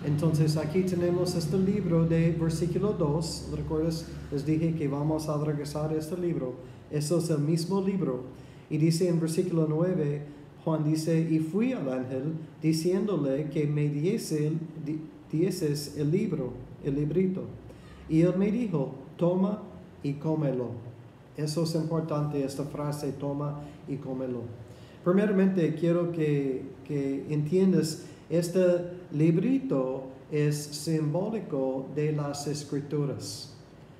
Entonces 0.06 0.56
aquí 0.56 0.82
tenemos 0.82 1.34
este 1.34 1.58
libro 1.58 2.06
de 2.06 2.30
versículo 2.30 2.92
2. 2.92 3.48
¿Recuerdas? 3.56 4.06
Les 4.32 4.46
dije 4.46 4.74
que 4.74 4.88
vamos 4.88 5.28
a 5.28 5.36
regresar 5.44 5.90
a 5.90 5.94
este 5.94 6.16
libro. 6.16 6.54
Eso 6.90 7.18
es 7.18 7.28
el 7.28 7.40
mismo 7.40 7.82
libro. 7.82 8.22
Y 8.70 8.78
dice 8.78 9.08
en 9.08 9.20
versículo 9.20 9.66
9, 9.68 10.22
Juan 10.64 10.84
dice, 10.84 11.20
y 11.20 11.40
fui 11.40 11.72
al 11.72 11.92
ángel 11.92 12.32
diciéndole 12.62 13.50
que 13.50 13.66
me 13.66 13.88
diese, 13.88 14.52
dieses 15.30 15.96
el 15.98 16.10
libro, 16.10 16.52
el 16.84 16.94
librito. 16.94 17.42
Y 18.08 18.22
él 18.22 18.34
me 18.38 18.50
dijo, 18.50 18.94
toma 19.16 19.62
y 20.02 20.14
cómelo 20.14 20.86
eso 21.36 21.64
es 21.64 21.74
importante, 21.74 22.42
esta 22.42 22.64
frase, 22.64 23.12
toma 23.12 23.60
y 23.86 23.96
cómelo. 23.96 24.42
Primeramente, 25.04 25.74
quiero 25.74 26.10
que, 26.10 26.62
que 26.86 27.26
entiendas, 27.28 28.06
este 28.30 28.95
librito 29.12 30.04
es 30.30 30.56
simbólico 30.56 31.86
de 31.94 32.12
las 32.12 32.46
escrituras. 32.46 33.52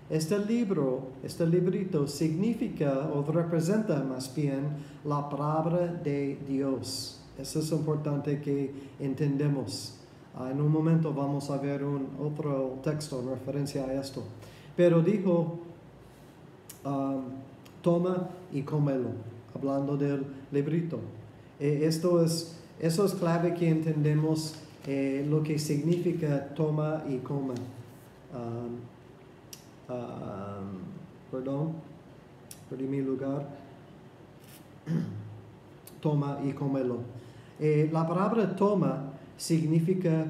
Este 0.09 0.39
libro, 0.39 1.09
este 1.23 1.47
librito 1.47 2.07
significa 2.07 3.11
o 3.13 3.23
representa 3.25 4.03
más 4.03 4.33
bien 4.35 4.69
la 5.05 5.29
palabra 5.29 5.87
de 5.87 6.39
Dios. 6.49 7.21
Eso 7.39 7.61
es 7.61 7.73
importante 7.73 8.41
que 8.41 8.73
entendemos. 9.01 9.95
Ah, 10.37 10.51
en 10.51 10.61
un 10.61 10.71
momento 10.71 11.13
vamos 11.13 11.51
a 11.51 11.59
ver 11.59 11.83
un 11.83 12.09
otro 12.21 12.79
texto 12.83 13.21
en 13.21 13.31
referencia 13.31 13.85
a 13.85 13.95
esto. 13.95 14.23
Pero 14.77 15.01
dijo 15.03 15.59
toma 17.83 18.29
y 18.53 18.63
cómelo, 18.63 19.11
hablando 19.55 19.97
del 19.97 20.25
librito. 20.53 20.99
Eh, 21.59 21.83
esto 21.85 22.23
es, 22.23 22.57
eso 22.81 23.05
es 23.05 23.15
clave 23.15 23.55
que 23.55 23.69
entendemos 23.69 24.55
eh, 24.87 25.26
lo 25.28 25.43
que 25.43 25.59
significa 25.59 26.55
toma 26.55 27.05
y 27.09 27.19
coma. 27.19 27.55
perdón, 31.31 31.73
perdí 32.71 32.85
mi 32.85 33.00
lugar. 33.02 33.47
toma 36.00 36.38
y 36.45 36.52
cómelo. 36.52 36.99
Eh, 37.59 37.88
la 37.93 38.07
palabra 38.07 38.55
toma 38.55 39.12
significa 39.37 40.26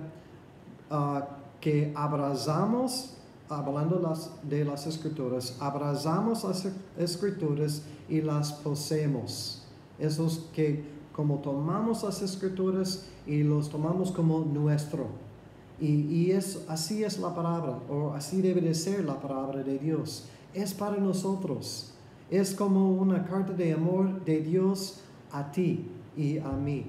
ah, 0.90 1.26
que 1.60 1.92
abrazamos 1.94 3.16
hablando 3.48 4.02
de 4.42 4.64
las 4.64 4.86
escrituras, 4.86 5.56
abrazamos 5.60 6.44
las 6.44 6.68
escrituras 6.98 7.82
y 8.08 8.20
las 8.20 8.52
poseemos. 8.52 9.62
Esos 9.98 10.50
que 10.52 10.95
como 11.16 11.38
tomamos 11.38 12.02
las 12.02 12.20
escrituras 12.20 13.06
y 13.26 13.42
los 13.42 13.70
tomamos 13.70 14.12
como 14.12 14.40
nuestro. 14.40 15.06
Y, 15.80 16.02
y 16.02 16.30
es, 16.32 16.62
así 16.68 17.04
es 17.04 17.18
la 17.18 17.34
palabra, 17.34 17.78
o 17.88 18.12
así 18.12 18.42
debe 18.42 18.60
de 18.60 18.74
ser 18.74 19.02
la 19.02 19.18
palabra 19.18 19.62
de 19.62 19.78
Dios. 19.78 20.28
Es 20.52 20.74
para 20.74 20.98
nosotros. 20.98 21.94
Es 22.30 22.54
como 22.54 22.92
una 22.92 23.24
carta 23.24 23.54
de 23.54 23.72
amor 23.72 24.24
de 24.26 24.42
Dios 24.42 25.00
a 25.32 25.50
ti 25.50 25.86
y 26.18 26.36
a 26.36 26.50
mí. 26.50 26.84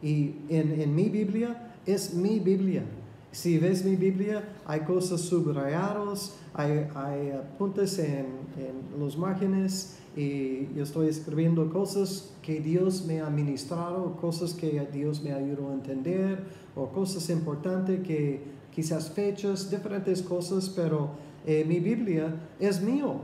Y 0.00 0.36
en, 0.48 0.80
en 0.80 0.94
mi 0.94 1.08
Biblia 1.08 1.74
es 1.86 2.14
mi 2.14 2.38
Biblia. 2.38 2.84
Si 3.32 3.58
ves 3.58 3.84
mi 3.84 3.96
Biblia, 3.96 4.42
hay 4.64 4.80
cosas 4.80 5.20
subrayadas, 5.20 6.34
hay, 6.54 6.88
hay 6.94 7.30
apuntes 7.30 7.98
en, 7.98 8.26
en, 8.56 8.98
los 8.98 9.18
márgenes 9.18 9.98
y 10.16 10.72
yo 10.74 10.84
estoy 10.84 11.08
escribiendo 11.08 11.70
cosas 11.70 12.32
que 12.40 12.60
Dios 12.60 13.04
me 13.04 13.20
ha 13.20 13.28
ministrado, 13.28 14.16
cosas 14.16 14.54
que 14.54 14.88
Dios 14.90 15.22
me 15.22 15.32
ayudó 15.32 15.70
a 15.70 15.74
entender 15.74 16.44
o 16.74 16.88
cosas 16.88 17.28
importantes 17.28 18.06
que 18.06 18.42
quizás 18.74 19.10
fechas, 19.10 19.70
diferentes 19.70 20.22
cosas, 20.22 20.70
pero 20.70 21.10
eh, 21.46 21.64
mi 21.66 21.80
Biblia 21.80 22.34
es 22.58 22.80
mío 22.80 23.16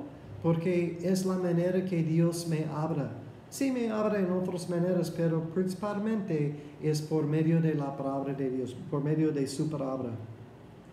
porque 0.43 0.99
es 1.03 1.25
la 1.25 1.37
manera 1.39 1.85
que 1.85 2.03
Dios 2.03 2.49
me 2.49 2.67
habla 2.67 3.22
Sí 3.53 3.71
me 3.71 3.91
habla 3.91 4.19
en 4.19 4.33
otras 4.33 4.71
maneras, 4.71 5.11
pero 5.11 5.43
principalmente 5.51 6.57
es 6.83 7.03
por 7.03 7.27
medio 7.27 7.61
de 7.61 7.75
la 7.75 7.95
palabra 7.95 8.33
de 8.33 8.49
Dios, 8.49 8.75
por 8.91 9.05
medio 9.05 9.31
de 9.31 9.47
su 9.47 9.69
palabra. 9.69 10.09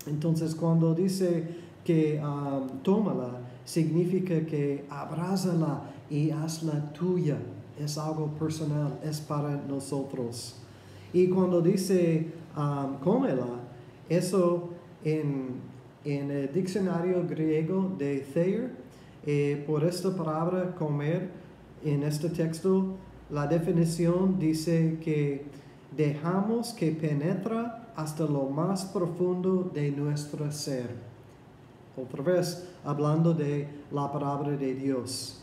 Entonces 0.07 0.53
cuando 0.55 0.93
dice 0.93 1.47
que 1.85 2.21
um, 2.21 2.67
tómala, 2.83 3.39
significa 3.63 4.45
que 4.45 4.83
abrázala 4.89 5.83
y 6.09 6.31
hazla 6.31 6.91
tuya. 6.91 7.37
Es 7.79 7.97
algo 7.97 8.27
personal, 8.37 8.99
es 9.05 9.21
para 9.21 9.55
nosotros. 9.55 10.57
Y 11.13 11.29
cuando 11.29 11.61
dice 11.61 12.27
um, 12.57 12.97
cómela, 12.99 13.47
eso 14.09 14.71
en 15.05 15.69
en 16.05 16.31
el 16.31 16.53
diccionario 16.53 17.25
griego 17.27 17.91
de 17.97 18.19
Thayer, 18.33 18.71
eh, 19.25 19.63
por 19.67 19.83
esta 19.83 20.15
palabra 20.15 20.73
comer 20.75 21.29
en 21.83 22.03
este 22.03 22.29
texto, 22.29 22.95
la 23.29 23.47
definición 23.47 24.39
dice 24.39 24.97
que 25.03 25.45
dejamos 25.95 26.73
que 26.73 26.91
penetra 26.91 27.91
hasta 27.95 28.23
lo 28.23 28.45
más 28.45 28.85
profundo 28.85 29.69
de 29.73 29.91
nuestro 29.91 30.51
ser. 30.51 30.89
Otra 31.97 32.23
vez, 32.23 32.67
hablando 32.85 33.33
de 33.33 33.67
la 33.91 34.11
palabra 34.11 34.51
de 34.51 34.73
Dios. 34.73 35.41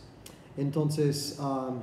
Entonces, 0.57 1.39
um, 1.39 1.77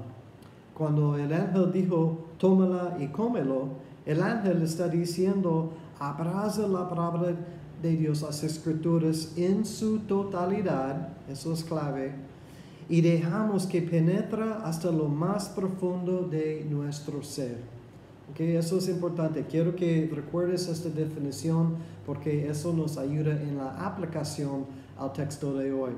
cuando 0.73 1.17
el 1.17 1.31
ángel 1.31 1.71
dijo, 1.71 2.25
tómala 2.37 2.97
y 2.99 3.07
cómelo, 3.07 3.67
el 4.05 4.21
ángel 4.21 4.63
está 4.63 4.87
diciendo, 4.87 5.71
abraza 5.99 6.67
la 6.67 6.89
palabra 6.89 7.35
de 7.81 7.95
Dios, 7.95 8.21
las 8.23 8.43
escrituras 8.43 9.33
en 9.37 9.65
su 9.65 9.99
totalidad, 9.99 11.09
eso 11.29 11.53
es 11.53 11.63
clave, 11.63 12.13
y 12.89 13.01
dejamos 13.01 13.65
que 13.65 13.81
penetra 13.81 14.61
hasta 14.65 14.91
lo 14.91 15.07
más 15.07 15.49
profundo 15.49 16.27
de 16.29 16.65
nuestro 16.69 17.23
ser. 17.23 17.57
Okay, 18.31 18.55
eso 18.55 18.77
es 18.77 18.89
importante. 18.89 19.45
Quiero 19.45 19.75
que 19.75 20.09
recuerdes 20.13 20.67
esta 20.67 20.89
definición 20.89 21.75
porque 22.05 22.49
eso 22.49 22.73
nos 22.73 22.97
ayuda 22.97 23.41
en 23.41 23.57
la 23.57 23.85
aplicación 23.85 24.65
al 24.97 25.13
texto 25.13 25.53
de 25.53 25.71
hoy. 25.71 25.91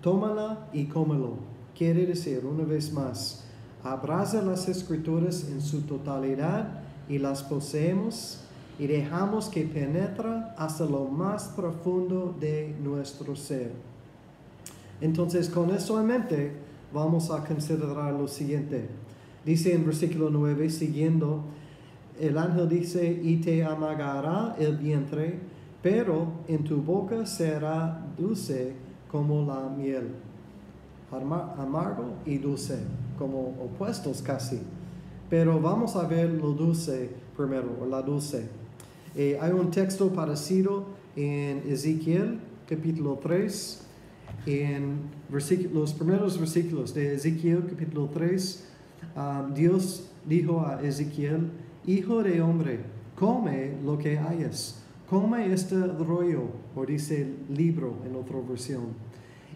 Tómala 0.00 0.68
y 0.72 0.86
cómelo. 0.86 1.34
Quiere 1.76 2.06
decir, 2.06 2.44
una 2.44 2.64
vez 2.64 2.92
más, 2.92 3.44
abraza 3.82 4.42
las 4.42 4.68
escrituras 4.68 5.46
en 5.50 5.60
su 5.60 5.82
totalidad 5.82 6.80
y 7.08 7.18
las 7.18 7.42
poseemos 7.42 8.40
y 8.78 8.86
dejamos 8.86 9.48
que 9.48 9.62
penetra 9.62 10.54
hasta 10.58 10.84
lo 10.84 11.04
más 11.04 11.48
profundo 11.48 12.34
de 12.38 12.74
nuestro 12.82 13.36
ser. 13.36 13.72
Entonces, 15.00 15.48
con 15.48 15.70
eso 15.70 16.00
en 16.00 16.06
mente, 16.06 16.52
vamos 16.92 17.30
a 17.30 17.44
considerar 17.44 18.14
lo 18.14 18.28
siguiente. 18.28 18.88
Dice 19.44 19.74
en 19.74 19.84
versículo 19.84 20.30
9, 20.30 20.70
siguiendo, 20.70 21.44
el 22.18 22.38
ángel 22.38 22.68
dice, 22.68 23.20
y 23.22 23.36
te 23.36 23.62
amagará 23.62 24.56
el 24.58 24.76
vientre, 24.76 25.38
pero 25.82 26.32
en 26.48 26.64
tu 26.64 26.82
boca 26.82 27.26
será 27.26 28.06
dulce 28.18 28.72
como 29.10 29.44
la 29.46 29.68
miel. 29.68 30.08
Amargo 31.12 32.14
y 32.24 32.38
dulce, 32.38 32.78
como 33.18 33.54
opuestos 33.62 34.22
casi. 34.22 34.60
Pero 35.30 35.60
vamos 35.60 35.94
a 35.96 36.06
ver 36.06 36.30
lo 36.30 36.52
dulce 36.52 37.10
primero, 37.36 37.68
o 37.80 37.86
la 37.86 38.02
dulce. 38.02 38.48
Eh, 39.14 39.38
hay 39.40 39.52
un 39.52 39.70
texto 39.70 40.08
parecido 40.10 40.86
en 41.14 41.62
Ezequiel, 41.70 42.40
capítulo 42.68 43.18
3, 43.22 43.85
en 44.46 45.00
los 45.72 45.92
primeros 45.92 46.38
versículos 46.38 46.94
de 46.94 47.14
Ezequiel, 47.14 47.66
capítulo 47.68 48.08
3 48.12 48.66
Um, 49.16 49.54
Dios 49.54 50.10
dijo 50.26 50.60
a 50.60 50.82
Ezequiel, 50.82 51.50
Hijo 51.86 52.22
de 52.22 52.42
hombre, 52.42 52.80
come 53.14 53.72
lo 53.82 53.96
que 53.96 54.18
hayas, 54.18 54.82
come 55.08 55.52
este 55.52 55.86
rollo, 55.86 56.50
o 56.74 56.84
dice 56.84 57.26
libro 57.48 57.96
en 58.04 58.14
otra 58.14 58.36
versión, 58.46 58.88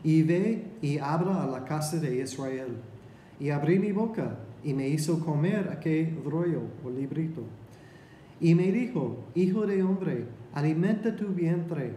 y 0.02 0.22
ve 0.22 0.64
y 0.80 0.96
habla 0.96 1.42
a 1.42 1.46
la 1.46 1.64
casa 1.64 1.98
de 1.98 2.22
Israel. 2.22 2.76
Y 3.38 3.50
abrí 3.50 3.78
mi 3.78 3.92
boca 3.92 4.38
y 4.64 4.72
me 4.72 4.88
hizo 4.88 5.20
comer 5.20 5.68
aquel 5.70 6.22
rollo 6.24 6.62
o 6.82 6.90
librito. 6.90 7.42
Y 8.40 8.54
me 8.54 8.72
dijo, 8.72 9.24
Hijo 9.34 9.66
de 9.66 9.82
hombre, 9.82 10.24
alimenta 10.54 11.14
tu 11.16 11.28
vientre 11.28 11.92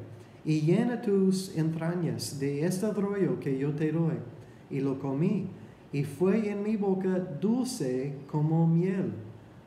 y 0.45 0.61
llena 0.61 1.01
tus 1.01 1.55
entrañas 1.57 2.39
de 2.39 2.65
este 2.65 2.91
rollo 2.91 3.39
que 3.39 3.57
yo 3.57 3.73
te 3.73 3.91
doy. 3.91 4.15
Y 4.69 4.79
lo 4.79 4.99
comí 4.99 5.47
y 5.91 6.03
fue 6.03 6.49
en 6.49 6.63
mi 6.63 6.75
boca 6.75 7.19
dulce 7.39 8.15
como 8.27 8.67
miel. 8.67 9.13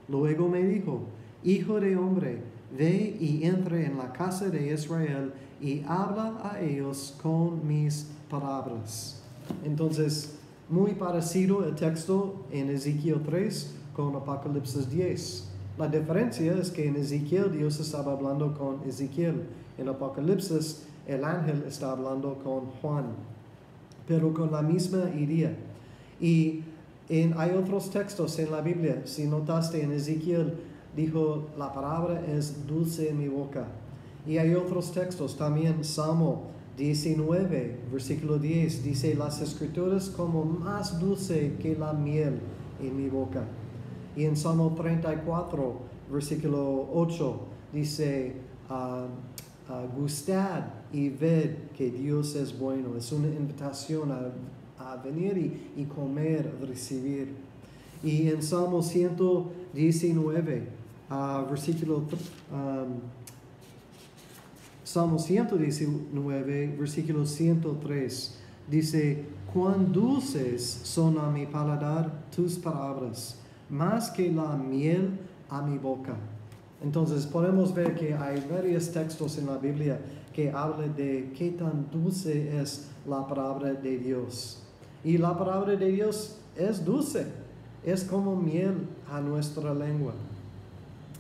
Luego 0.08 0.48
me 0.48 0.62
dijo, 0.64 1.00
Hijo 1.44 1.78
de 1.78 1.96
hombre, 1.96 2.40
ve 2.76 3.16
y 3.20 3.44
entre 3.44 3.86
en 3.86 3.98
la 3.98 4.12
casa 4.12 4.48
de 4.48 4.72
Israel 4.72 5.32
y 5.60 5.82
habla 5.86 6.38
a 6.42 6.60
ellos 6.60 7.16
con 7.22 7.66
mis 7.66 8.08
palabras. 8.28 9.22
Entonces, 9.64 10.36
muy 10.68 10.92
parecido 10.94 11.64
el 11.64 11.76
texto 11.76 12.44
en 12.50 12.70
Ezequiel 12.70 13.22
3 13.24 13.74
con 13.94 14.16
Apocalipsis 14.16 14.90
10. 14.90 15.55
La 15.78 15.88
diferencia 15.88 16.54
es 16.54 16.70
que 16.70 16.86
en 16.86 16.96
Ezequiel 16.96 17.52
Dios 17.52 17.78
estaba 17.80 18.12
hablando 18.12 18.54
con 18.54 18.80
Ezequiel, 18.88 19.42
en 19.76 19.88
Apocalipsis 19.88 20.86
el 21.06 21.22
ángel 21.24 21.64
está 21.68 21.92
hablando 21.92 22.38
con 22.42 22.66
Juan, 22.80 23.04
pero 24.08 24.32
con 24.32 24.50
la 24.50 24.62
misma 24.62 25.10
idea. 25.16 25.54
Y 26.20 26.62
hay 27.36 27.50
otros 27.52 27.90
textos 27.90 28.38
en 28.38 28.50
la 28.50 28.60
Biblia, 28.60 29.02
si 29.04 29.26
notaste 29.26 29.82
en 29.82 29.92
Ezequiel, 29.92 30.54
dijo, 30.96 31.46
la 31.58 31.72
palabra 31.72 32.22
es 32.26 32.66
dulce 32.66 33.10
en 33.10 33.18
mi 33.18 33.28
boca. 33.28 33.66
Y 34.26 34.38
hay 34.38 34.54
otros 34.54 34.92
textos, 34.92 35.36
también 35.36 35.84
Salmo 35.84 36.44
19, 36.76 37.80
versículo 37.92 38.38
10, 38.38 38.82
dice, 38.82 39.14
las 39.14 39.40
escrituras 39.40 40.08
como 40.08 40.44
más 40.44 40.98
dulce 40.98 41.52
que 41.60 41.76
la 41.76 41.92
miel 41.92 42.40
en 42.82 42.96
mi 42.96 43.08
boca. 43.08 43.44
Y 44.16 44.24
en 44.24 44.36
Salmo 44.36 44.74
34, 44.74 45.78
versículo 46.10 46.88
8, 46.94 47.40
dice, 47.72 48.32
uh, 48.70 50.00
gustad 50.00 50.64
y 50.92 51.10
ved 51.10 51.70
que 51.76 51.90
Dios 51.90 52.34
es 52.34 52.58
bueno. 52.58 52.96
Es 52.96 53.12
una 53.12 53.28
invitación 53.28 54.10
a 54.10 54.96
venir 54.96 55.72
y, 55.76 55.84
comer, 55.84 56.50
recibir. 56.66 57.34
Y 58.02 58.28
en 58.28 58.42
Salmo 58.42 58.82
119, 58.82 60.68
uh, 61.10 61.48
versículo, 61.48 61.96
um, 61.96 63.00
Salmo 64.84 65.18
119, 65.18 66.76
versículo 66.78 67.26
103, 67.26 68.38
dice, 68.70 69.24
cuán 69.52 69.92
dulces 69.92 70.62
son 70.84 71.18
a 71.18 71.30
mi 71.30 71.46
paladar 71.46 72.26
tus 72.34 72.56
palabras, 72.56 73.40
más 73.68 74.10
que 74.10 74.30
la 74.30 74.56
miel 74.56 75.10
a 75.48 75.62
mi 75.62 75.78
boca. 75.78 76.14
Entonces 76.82 77.26
podemos 77.26 77.74
ver 77.74 77.94
que 77.94 78.14
hay 78.14 78.46
varios 78.50 78.90
textos 78.90 79.38
en 79.38 79.46
la 79.46 79.56
Biblia 79.56 79.98
que 80.32 80.50
hablan 80.50 80.94
de 80.94 81.32
qué 81.36 81.50
tan 81.50 81.90
dulce 81.90 82.60
es 82.60 82.88
la 83.08 83.26
palabra 83.26 83.72
de 83.72 83.98
Dios. 83.98 84.62
Y 85.02 85.18
la 85.18 85.36
palabra 85.36 85.76
de 85.76 85.90
Dios 85.90 86.36
es 86.56 86.84
dulce, 86.84 87.26
es 87.84 88.04
como 88.04 88.36
miel 88.36 88.86
a 89.10 89.20
nuestra 89.20 89.72
lengua. 89.72 90.12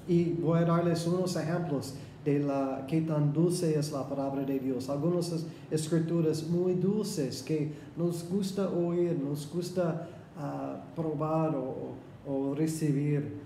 Y 0.06 0.32
voy 0.32 0.58
a 0.58 0.64
darles 0.64 1.06
unos 1.06 1.34
ejemplos 1.36 1.94
de 2.24 2.40
la 2.40 2.84
qué 2.88 3.00
tan 3.00 3.32
dulce 3.32 3.78
es 3.78 3.92
la 3.92 4.06
palabra 4.06 4.42
de 4.42 4.58
Dios. 4.58 4.90
Algunas 4.90 5.32
escrituras 5.70 6.46
muy 6.46 6.74
dulces 6.74 7.42
que 7.42 7.72
nos 7.96 8.28
gusta 8.28 8.68
oír, 8.68 9.18
nos 9.18 9.50
gusta 9.50 10.08
ah, 10.36 10.76
probar 10.94 11.54
o, 11.54 11.94
recibir. 12.56 13.40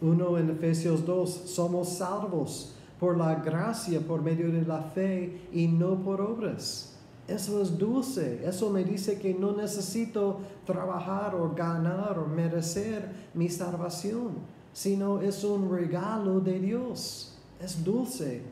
uno 0.00 0.38
en 0.38 0.50
Efesios 0.50 1.04
2, 1.04 1.30
somos 1.46 1.88
salvos 1.88 2.74
por 2.98 3.16
la 3.16 3.36
gracia, 3.36 4.00
por 4.00 4.22
medio 4.22 4.50
de 4.52 4.62
la 4.62 4.82
fe 4.82 5.48
y 5.52 5.66
no 5.66 5.96
por 6.02 6.20
obras. 6.20 6.90
Eso 7.30 7.62
es 7.62 7.78
dulce. 7.78 8.42
Eso 8.44 8.70
me 8.70 8.84
dice 8.84 9.18
que 9.18 9.32
no 9.32 9.52
necesito 9.52 10.40
trabajar 10.66 11.34
o 11.34 11.54
ganar 11.54 12.18
o 12.18 12.26
merecer 12.26 13.08
mi 13.34 13.48
salvación, 13.48 14.32
sino 14.72 15.20
es 15.20 15.44
un 15.44 15.70
regalo 15.70 16.40
de 16.40 16.58
Dios. 16.58 17.38
Es 17.60 17.84
dulce. 17.84 18.42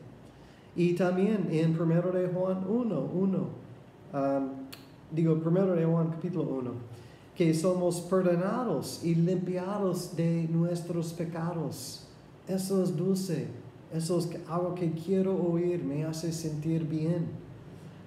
Y 0.75 0.93
también 0.93 1.49
en 1.51 1.79
1 1.79 2.01
de 2.11 2.27
Juan 2.29 2.65
1, 2.69 3.09
1, 3.13 3.37
um, 4.13 4.49
digo 5.11 5.33
1 5.33 5.65
de 5.75 5.85
Juan 5.85 6.09
capítulo 6.11 6.43
1, 6.43 6.71
que 7.39 7.53
somos 7.53 8.01
perdonados 8.01 8.99
y 9.01 9.15
limpiados 9.15 10.13
de 10.13 10.45
nuestros 10.51 11.13
pecados. 11.13 12.05
Eso 12.45 12.83
es 12.83 12.97
dulce. 12.97 13.47
Eso 13.93 14.19
es 14.19 14.29
algo 14.49 14.75
que 14.75 14.91
quiero 14.91 15.41
oír, 15.41 15.81
me 15.81 16.03
hace 16.03 16.33
sentir 16.33 16.83
bien. 16.83 17.27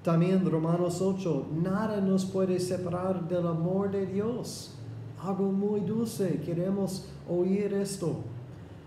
También 0.04 0.44
Romanos 0.44 1.00
8, 1.00 1.46
nada 1.62 2.02
nos 2.02 2.26
puede 2.26 2.60
separar 2.60 3.26
del 3.26 3.46
amor 3.46 3.90
de 3.90 4.04
Dios. 4.04 4.74
Algo 5.18 5.50
muy 5.50 5.80
dulce, 5.80 6.38
queremos 6.44 7.08
oír 7.26 7.72
esto. 7.72 8.16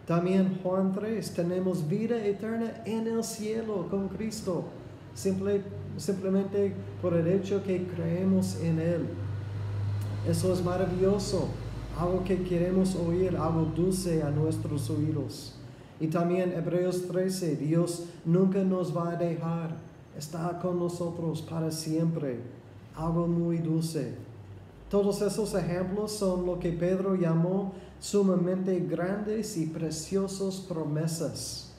También 0.06 0.60
Juan 0.62 0.94
3, 0.94 1.34
tenemos 1.34 1.90
vida 1.90 2.24
eterna 2.24 2.84
en 2.86 3.08
el 3.08 3.24
cielo 3.24 3.88
con 3.90 4.10
Cristo, 4.10 4.66
simplemente 5.16 6.76
por 7.02 7.16
el 7.16 7.30
hecho 7.30 7.64
que 7.64 7.88
creemos 7.88 8.60
en 8.62 8.80
Él. 8.80 9.08
Eso 10.28 10.52
es 10.52 10.64
maravilloso, 10.64 11.50
algo 12.00 12.24
que 12.24 12.42
queremos 12.44 12.96
oír, 12.96 13.38
algo 13.38 13.66
dulce 13.76 14.24
a 14.24 14.32
nuestros 14.32 14.90
oídos. 14.90 15.54
Y 16.00 16.08
también 16.08 16.52
Hebreos 16.52 17.08
13, 17.08 17.56
Dios 17.58 18.06
nunca 18.26 18.64
nos 18.64 18.96
va 18.96 19.12
a 19.12 19.16
dejar, 19.16 19.78
está 20.18 20.58
con 20.60 20.80
nosotros 20.80 21.44
para 21.44 21.70
siempre, 21.72 22.40
algo 22.96 23.28
muy 23.28 23.60
dulce. 23.60 24.16
Todos 24.90 25.22
esos 25.22 25.54
ejemplos 25.54 26.12
son 26.14 26.46
lo 26.46 26.58
que 26.58 26.72
Pedro 26.72 27.16
llamó 27.16 27.74
sumamente 28.00 28.80
grandes 28.80 29.56
y 29.58 29.68
preciosas 29.68 30.56
promesas, 30.56 31.72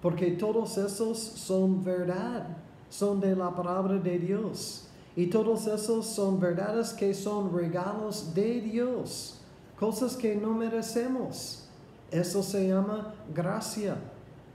porque 0.00 0.30
todos 0.30 0.78
esos 0.78 1.18
son 1.18 1.84
verdad, 1.84 2.56
son 2.88 3.20
de 3.20 3.36
la 3.36 3.54
palabra 3.54 3.98
de 3.98 4.18
Dios. 4.18 4.89
Y 5.20 5.26
todos 5.26 5.66
esos 5.66 6.06
son 6.06 6.40
verdades 6.40 6.94
que 6.94 7.12
son 7.12 7.52
regalos 7.54 8.32
de 8.34 8.62
Dios, 8.62 9.38
cosas 9.78 10.16
que 10.16 10.34
no 10.34 10.54
merecemos. 10.54 11.64
Eso 12.10 12.42
se 12.42 12.68
llama 12.68 13.12
gracia. 13.34 13.98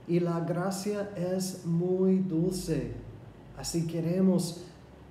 Y 0.08 0.18
la 0.18 0.40
gracia 0.40 1.08
es 1.14 1.64
muy 1.64 2.18
dulce. 2.18 2.94
Así 3.56 3.86
queremos 3.86 4.64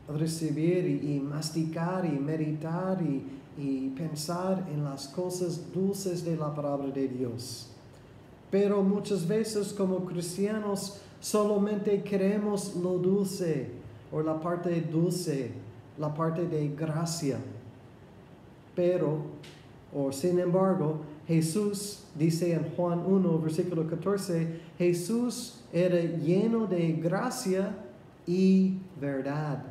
recibir 0.09 0.87
y, 0.87 1.21
masticar 1.21 2.05
y 2.05 2.19
meditar 2.19 3.01
y, 3.01 3.25
y 3.57 3.91
pensar 3.91 4.67
en 4.69 4.83
las 4.83 5.07
cosas 5.07 5.71
dulces 5.71 6.25
de 6.25 6.35
la 6.35 6.53
palabra 6.53 6.89
de 6.89 7.07
Dios. 7.07 7.69
Pero 8.51 8.83
muchas 8.83 9.25
veces 9.25 9.71
como 9.71 10.03
cristianos 10.03 10.99
solamente 11.21 12.03
queremos 12.03 12.75
lo 12.75 12.97
dulce 12.97 13.84
o 14.15 14.21
la 14.21 14.39
parte 14.39 14.79
dulce, 14.79 15.51
la 15.97 16.13
parte 16.13 16.47
de 16.47 16.69
gracia. 16.69 17.37
Pero, 18.73 19.19
o 19.93 20.09
sin 20.13 20.39
embargo, 20.39 21.01
Jesús 21.27 22.05
dice 22.17 22.53
en 22.53 22.63
Juan 22.77 23.03
1, 23.05 23.39
versículo 23.39 23.85
14, 23.85 24.61
Jesús 24.77 25.65
era 25.73 25.99
lleno 25.99 26.65
de 26.65 26.93
gracia 26.93 27.75
y 28.25 28.77
verdad. 29.01 29.63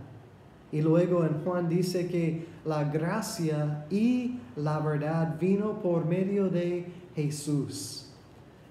Y 0.70 0.82
luego 0.82 1.24
en 1.24 1.42
Juan 1.42 1.70
dice 1.70 2.06
que 2.06 2.46
la 2.66 2.84
gracia 2.84 3.86
y 3.88 4.40
la 4.56 4.78
verdad 4.78 5.38
vino 5.40 5.80
por 5.80 6.04
medio 6.04 6.50
de 6.50 6.84
Jesús. 7.16 8.10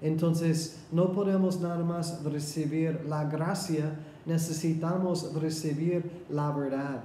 Entonces 0.00 0.84
no 0.92 1.10
podemos 1.12 1.60
nada 1.60 1.82
más 1.82 2.22
recibir 2.22 3.00
la 3.08 3.24
gracia, 3.24 3.98
necesitamos 4.26 5.32
recibir 5.34 6.24
la 6.30 6.50
verdad. 6.50 7.02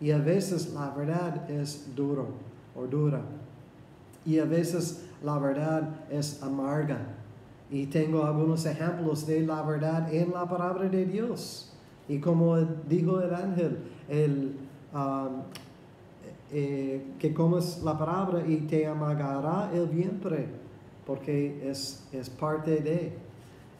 Y 0.00 0.10
a 0.10 0.18
veces 0.18 0.72
la 0.74 0.90
verdad 0.90 1.50
es 1.50 1.94
duro 1.94 2.28
o 2.74 2.86
dura. 2.86 3.22
Y 4.24 4.38
a 4.38 4.44
veces 4.44 5.04
la 5.22 5.38
verdad 5.38 5.88
es 6.10 6.42
amarga. 6.42 6.98
Y 7.70 7.86
tengo 7.86 8.24
algunos 8.24 8.64
ejemplos 8.66 9.26
de 9.26 9.40
la 9.42 9.62
verdad 9.62 10.12
en 10.12 10.32
la 10.32 10.48
palabra 10.48 10.88
de 10.88 11.04
Dios. 11.04 11.72
Y 12.08 12.18
como 12.18 12.56
dijo 12.56 13.20
el 13.20 13.34
ángel, 13.34 13.78
el, 14.08 14.56
um, 14.94 15.42
eh, 16.52 17.04
que 17.18 17.34
comes 17.34 17.82
la 17.82 17.98
palabra 17.98 18.46
y 18.46 18.58
te 18.58 18.86
amargará 18.86 19.70
el 19.74 19.88
vientre, 19.88 20.46
porque 21.04 21.68
es, 21.68 22.06
es 22.12 22.30
parte 22.30 22.76
de. 22.76 23.25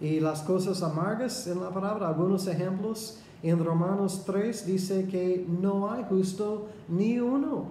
Y 0.01 0.21
las 0.21 0.43
cosas 0.43 0.83
amargas 0.83 1.47
en 1.47 1.61
la 1.61 1.71
palabra, 1.71 2.09
algunos 2.09 2.47
ejemplos, 2.47 3.19
en 3.43 3.65
Romanos 3.65 4.23
3 4.27 4.67
dice 4.67 5.07
que 5.07 5.47
no 5.49 5.91
hay 5.91 6.05
justo 6.09 6.67
ni 6.89 7.19
uno. 7.19 7.67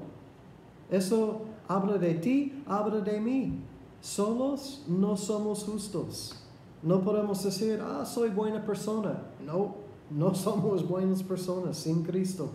Eso 0.90 1.42
habla 1.68 1.98
de 1.98 2.16
ti, 2.16 2.64
habla 2.68 3.02
de 3.02 3.20
mí. 3.20 3.60
Solos 4.02 4.84
no 4.88 5.18
somos 5.18 5.64
justos. 5.64 6.36
No 6.82 7.02
podemos 7.02 7.44
decir, 7.44 7.82
ah, 7.84 8.06
soy 8.06 8.30
buena 8.30 8.64
persona. 8.64 9.24
No, 9.46 9.76
no 10.10 10.34
somos 10.36 10.88
buenas 10.88 11.24
personas 11.24 11.78
sin 11.78 12.04
Cristo. 12.04 12.50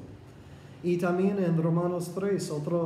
Y 0.83 0.97
también 0.97 1.39
en 1.43 1.61
Romanos 1.63 2.13
3, 2.15 2.51
otra 2.51 2.79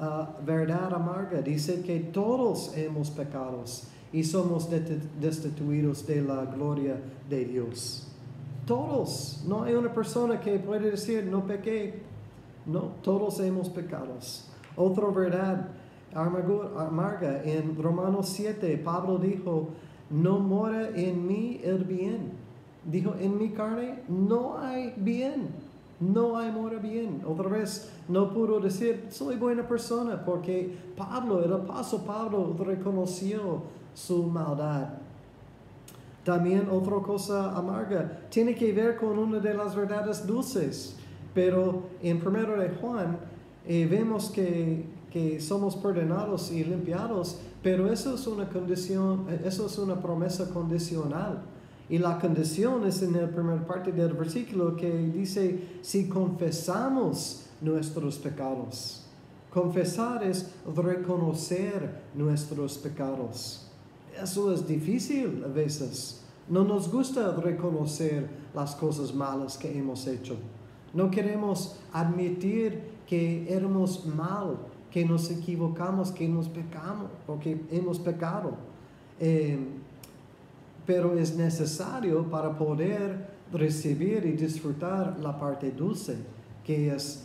ah, 0.00 0.36
verdad 0.44 0.92
amarga, 0.92 1.40
dice 1.40 1.82
que 1.82 2.00
todos 2.00 2.76
hemos 2.76 3.10
pecados 3.10 3.84
y 4.12 4.24
somos 4.24 4.68
destituidos 5.20 6.06
de 6.06 6.22
la 6.22 6.44
gloria 6.46 6.96
de 7.28 7.44
Dios. 7.44 8.08
Todos. 8.66 9.44
No 9.46 9.64
hay 9.64 9.74
una 9.74 9.92
persona 9.92 10.40
que 10.40 10.58
puede 10.58 10.90
decir, 10.90 11.24
no 11.24 11.46
pequé. 11.46 12.02
No, 12.66 12.92
todos 13.02 13.40
hemos 13.40 13.68
pecados. 13.70 14.48
Otra 14.76 15.06
verdad 15.08 15.68
amarga 16.14 17.42
en 17.44 17.80
Romanos 17.80 18.28
7, 18.30 18.78
Pablo 18.78 19.18
dijo, 19.18 19.68
no 20.10 20.38
mora 20.38 20.88
en 20.88 21.26
mí 21.26 21.60
el 21.62 21.84
bien 21.84 22.32
Dijo, 22.84 23.14
en 23.20 23.36
mi 23.36 23.50
carne 23.50 24.02
no 24.08 24.58
hay 24.58 24.94
bien, 24.96 25.48
no 26.00 26.38
hay 26.38 26.50
mora 26.50 26.78
bien. 26.78 27.22
Otra 27.26 27.48
vez, 27.48 27.92
no 28.08 28.32
pudo 28.32 28.60
decir, 28.60 29.08
soy 29.10 29.36
buena 29.36 29.68
persona, 29.68 30.24
porque 30.24 30.74
Pablo, 30.96 31.44
el 31.44 31.52
apóstol 31.52 32.02
Pablo, 32.06 32.56
reconoció 32.58 33.62
su 33.98 34.22
maldad. 34.24 34.90
También 36.24 36.68
otra 36.70 36.98
cosa 36.98 37.56
amarga 37.56 38.28
tiene 38.30 38.54
que 38.54 38.72
ver 38.72 38.96
con 38.96 39.18
una 39.18 39.40
de 39.40 39.54
las 39.54 39.74
verdades 39.74 40.26
dulces, 40.26 40.94
pero 41.34 41.82
en 42.02 42.20
primero 42.20 42.58
de 42.58 42.68
Juan 42.68 43.18
eh, 43.66 43.88
vemos 43.90 44.30
que, 44.30 44.84
que 45.10 45.40
somos 45.40 45.74
perdonados 45.74 46.52
y 46.52 46.62
limpiados, 46.62 47.38
pero 47.62 47.92
eso 47.92 48.14
es 48.14 48.26
una 48.26 48.48
condición, 48.48 49.26
eso 49.44 49.66
es 49.66 49.78
una 49.78 50.00
promesa 50.00 50.48
condicional. 50.50 51.42
Y 51.90 51.98
la 51.98 52.20
condición 52.20 52.86
es 52.86 53.02
en 53.02 53.14
la 53.14 53.26
primera 53.26 53.66
parte 53.66 53.90
del 53.90 54.12
versículo 54.12 54.76
que 54.76 54.90
dice, 54.90 55.78
si 55.80 56.08
confesamos 56.08 57.46
nuestros 57.62 58.18
pecados. 58.18 59.06
Confesar 59.50 60.22
es 60.22 60.50
reconocer 60.76 62.02
nuestros 62.14 62.76
pecados. 62.76 63.67
Eso 64.22 64.52
es 64.52 64.66
difícil 64.66 65.42
a 65.44 65.48
veces. 65.48 66.22
No 66.48 66.64
nos 66.64 66.90
gusta 66.90 67.32
reconocer 67.36 68.28
las 68.54 68.74
cosas 68.74 69.14
malas 69.14 69.56
que 69.58 69.76
hemos 69.78 70.06
hecho. 70.06 70.36
No 70.94 71.10
queremos 71.10 71.76
admitir 71.92 72.80
que 73.06 73.46
éramos 73.52 74.06
mal, 74.06 74.58
que 74.90 75.04
nos 75.04 75.30
equivocamos, 75.30 76.10
que 76.10 76.28
nos 76.28 76.48
pecamos 76.48 77.10
o 77.26 77.38
que 77.38 77.60
hemos 77.70 77.98
pecado. 77.98 78.54
Eh, 79.20 79.58
pero 80.86 81.18
es 81.18 81.36
necesario 81.36 82.24
para 82.30 82.56
poder 82.56 83.28
recibir 83.52 84.24
y 84.24 84.32
disfrutar 84.32 85.18
la 85.20 85.38
parte 85.38 85.70
dulce, 85.70 86.16
que 86.64 86.94
es 86.94 87.24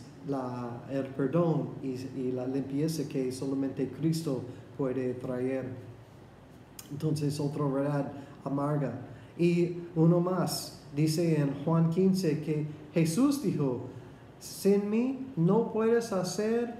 el 0.90 1.06
perdón 1.16 1.70
y, 1.82 2.32
la 2.32 2.46
limpieza 2.46 3.08
que 3.08 3.32
solamente 3.32 3.88
Cristo 3.88 4.42
puede 4.76 5.14
traer. 5.14 5.64
Entonces, 6.90 7.38
otra 7.40 7.66
verdad 7.66 8.12
amarga. 8.44 9.00
Y 9.38 9.78
uno 9.96 10.20
más, 10.20 10.80
dice 10.94 11.40
en 11.40 11.64
Juan 11.64 11.90
15 11.90 12.40
que 12.40 12.66
Jesús 12.92 13.42
dijo, 13.42 13.88
sin 14.38 14.90
mí 14.90 15.26
no 15.36 15.72
puedes 15.72 16.12
hacer 16.12 16.74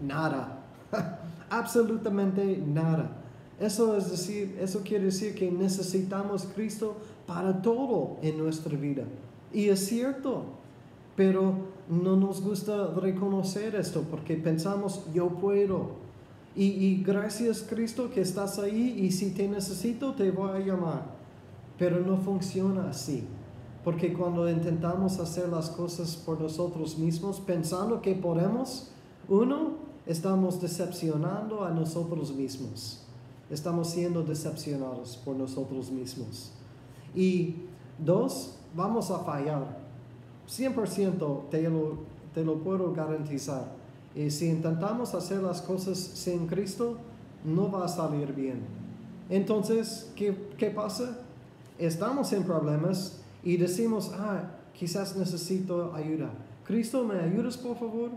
nada, 0.00 0.64
absolutamente 1.50 2.62
nada. 2.64 3.18
Eso 3.58 3.96
es 3.96 4.10
decir, 4.10 4.56
eso 4.60 4.82
quiere 4.82 5.06
decir 5.06 5.34
que 5.34 5.50
necesitamos 5.50 6.44
Cristo 6.54 6.96
para 7.26 7.62
todo 7.62 8.16
en 8.22 8.38
nuestra 8.38 8.76
vida. 8.76 9.04
Y 9.52 9.68
es 9.68 9.86
cierto, 9.86 10.44
pero 11.16 11.54
no 11.88 12.16
nos 12.16 12.42
gusta 12.42 12.88
reconocer 12.94 13.74
esto 13.74 14.02
porque 14.10 14.36
pensamos, 14.36 15.06
yo 15.12 15.28
puedo. 15.28 16.02
Y, 16.54 17.02
gracias 17.02 17.62
Cristo 17.62 18.10
que 18.10 18.20
estás 18.20 18.58
ahí 18.58 18.98
y 19.00 19.10
si 19.10 19.30
te 19.30 19.48
necesito 19.48 20.12
te 20.12 20.30
voy 20.30 20.50
a 20.50 20.58
llamar. 20.58 21.04
Pero 21.78 22.00
no 22.00 22.18
funciona 22.18 22.90
así. 22.90 23.24
Porque 23.82 24.12
cuando 24.12 24.48
intentamos 24.48 25.18
hacer 25.18 25.48
las 25.48 25.70
cosas 25.70 26.14
por 26.16 26.40
nosotros 26.40 26.98
mismos 26.98 27.40
pensando 27.40 28.00
que 28.00 28.14
podemos, 28.14 28.90
uno, 29.28 29.72
estamos 30.06 30.60
decepcionando 30.60 31.64
a 31.64 31.70
nosotros 31.70 32.32
mismos 32.34 33.02
estamos 33.52 33.88
siendo 33.88 34.22
decepcionados 34.22 35.18
por 35.22 35.36
nosotros 35.36 35.90
mismos. 35.90 36.50
Y 37.14 37.56
dos, 37.98 38.56
vamos 38.74 39.10
a 39.10 39.18
fallar. 39.18 39.78
100% 40.48 41.50
te 41.50 41.68
lo, 41.68 41.98
te 42.34 42.42
lo 42.42 42.58
puedo 42.60 42.92
garantizar. 42.92 43.81
Y 44.14 44.30
si 44.30 44.48
intentamos 44.48 45.14
hacer 45.14 45.42
las 45.42 45.62
cosas 45.62 45.98
sin 45.98 46.46
Cristo, 46.46 46.98
no 47.44 47.70
va 47.70 47.86
a 47.86 47.88
salir 47.88 48.32
bien. 48.32 48.60
Entonces, 49.30 50.10
¿qué, 50.14 50.34
qué 50.58 50.70
pasa? 50.70 51.18
Estamos 51.78 52.32
en 52.32 52.44
problemas 52.44 53.20
y 53.42 53.56
decimos, 53.56 54.12
ah, 54.14 54.50
quizás 54.74 55.16
necesito 55.16 55.94
ayuda. 55.94 56.30
Cristo, 56.64 57.04
¿me 57.04 57.18
ayudas 57.18 57.56
por 57.56 57.76
favor? 57.76 58.10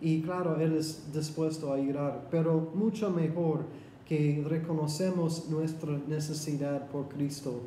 Y 0.00 0.20
claro, 0.20 0.60
Él 0.60 0.76
es 0.76 1.12
dispuesto 1.12 1.72
a 1.72 1.76
ayudar, 1.76 2.28
pero 2.30 2.70
mucho 2.74 3.10
mejor 3.10 3.64
que 4.06 4.44
reconocemos 4.46 5.48
nuestra 5.48 5.98
necesidad 6.06 6.88
por 6.88 7.08
Cristo 7.08 7.60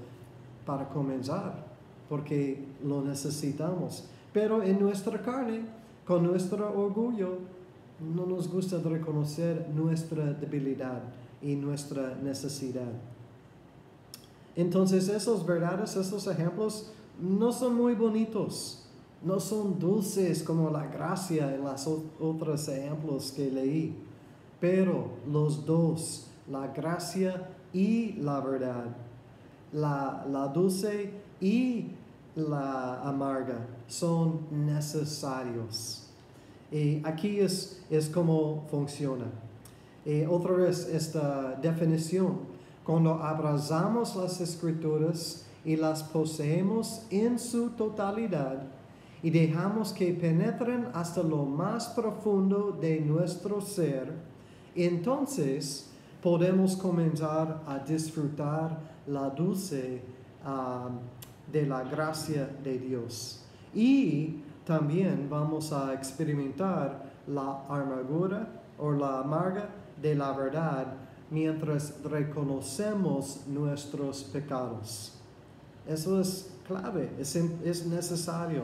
para 0.66 0.88
comenzar, 0.90 1.66
porque 2.08 2.64
lo 2.84 3.02
necesitamos. 3.02 4.06
Pero 4.32 4.62
en 4.62 4.80
nuestra 4.80 5.22
carne, 5.22 5.62
con 6.06 6.24
nuestro 6.24 6.72
orgullo, 6.80 7.40
no 8.02 8.26
nos 8.26 8.50
gusta 8.50 8.80
reconocer 8.80 9.68
nuestra 9.76 10.34
debilidad 10.34 11.02
y 11.42 11.56
nuestra 11.56 12.16
necesidad. 12.16 12.92
Entonces 14.56 15.10
esos 15.10 15.46
verdades, 15.46 15.96
esos 15.96 16.28
ejemplos 16.28 16.92
no 17.22 17.52
son 17.52 17.76
muy 17.76 17.96
bonitos, 17.96 18.86
no 19.24 19.40
son 19.40 19.80
dulces 19.80 20.44
como 20.44 20.70
la 20.70 20.88
gracia 20.88 21.54
en 21.54 21.64
los 21.64 21.88
otros 22.20 22.68
ejemplos 22.68 23.32
que 23.32 23.52
leí, 23.52 23.96
pero 24.60 25.12
los 25.32 25.66
dos, 25.66 26.28
la 26.50 26.68
gracia 26.68 27.50
y 27.74 28.14
la 28.14 28.40
verdad, 28.40 28.96
la, 29.72 30.26
la 30.30 30.48
dulce 30.48 31.14
y 31.40 31.92
la 32.36 33.02
amarga, 33.02 33.66
son 33.88 34.42
necesarios. 34.52 36.09
Y 36.72 37.02
aquí 37.04 37.40
es, 37.40 37.82
es 37.90 38.10
como 38.10 38.66
funciona. 38.70 39.26
Y 40.06 40.24
otra 40.26 40.54
vez 40.54 40.88
esta 40.88 41.56
definición, 41.62 42.40
cuando 42.84 43.16
abrazamos 43.16 44.16
las 44.16 44.40
escrituras 44.42 45.46
y 45.66 45.76
las 45.76 46.04
poseemos 46.04 47.04
en 47.10 47.38
su 47.38 47.72
totalidad 47.72 48.64
y 49.22 49.30
dejamos 49.30 49.92
que 49.92 50.14
penetren 50.14 50.88
hasta 50.94 51.22
lo 51.22 51.46
más 51.46 51.88
profundo 51.90 52.78
de 52.80 53.02
nuestro 53.02 53.60
ser, 53.60 54.14
entonces 54.76 55.90
podemos 56.24 56.76
comenzar 56.76 57.62
a 57.68 57.80
disfrutar 57.80 58.80
la 59.08 59.30
dulce 59.30 60.02
um, 60.46 61.00
de 61.52 61.66
la 61.66 61.84
gracia 61.84 62.50
de 62.64 62.80
Dios. 62.80 63.42
Y 63.74 64.38
también 64.70 65.28
vamos 65.32 65.74
a 65.74 65.96
experimentar 65.96 67.02
la 67.26 67.66
amargura 67.68 68.48
o 68.78 68.92
la 68.92 69.22
amarga 69.22 69.68
de 70.00 70.14
la 70.14 70.32
verdad 70.34 70.94
mientras 71.32 71.96
reconocemos 72.04 73.48
nuestros 73.48 74.24
pecados. 74.26 75.14
Eso 75.88 76.22
es 76.22 76.52
clave, 76.68 77.10
es, 77.18 77.36
es 77.36 77.88
necesario. 77.88 78.62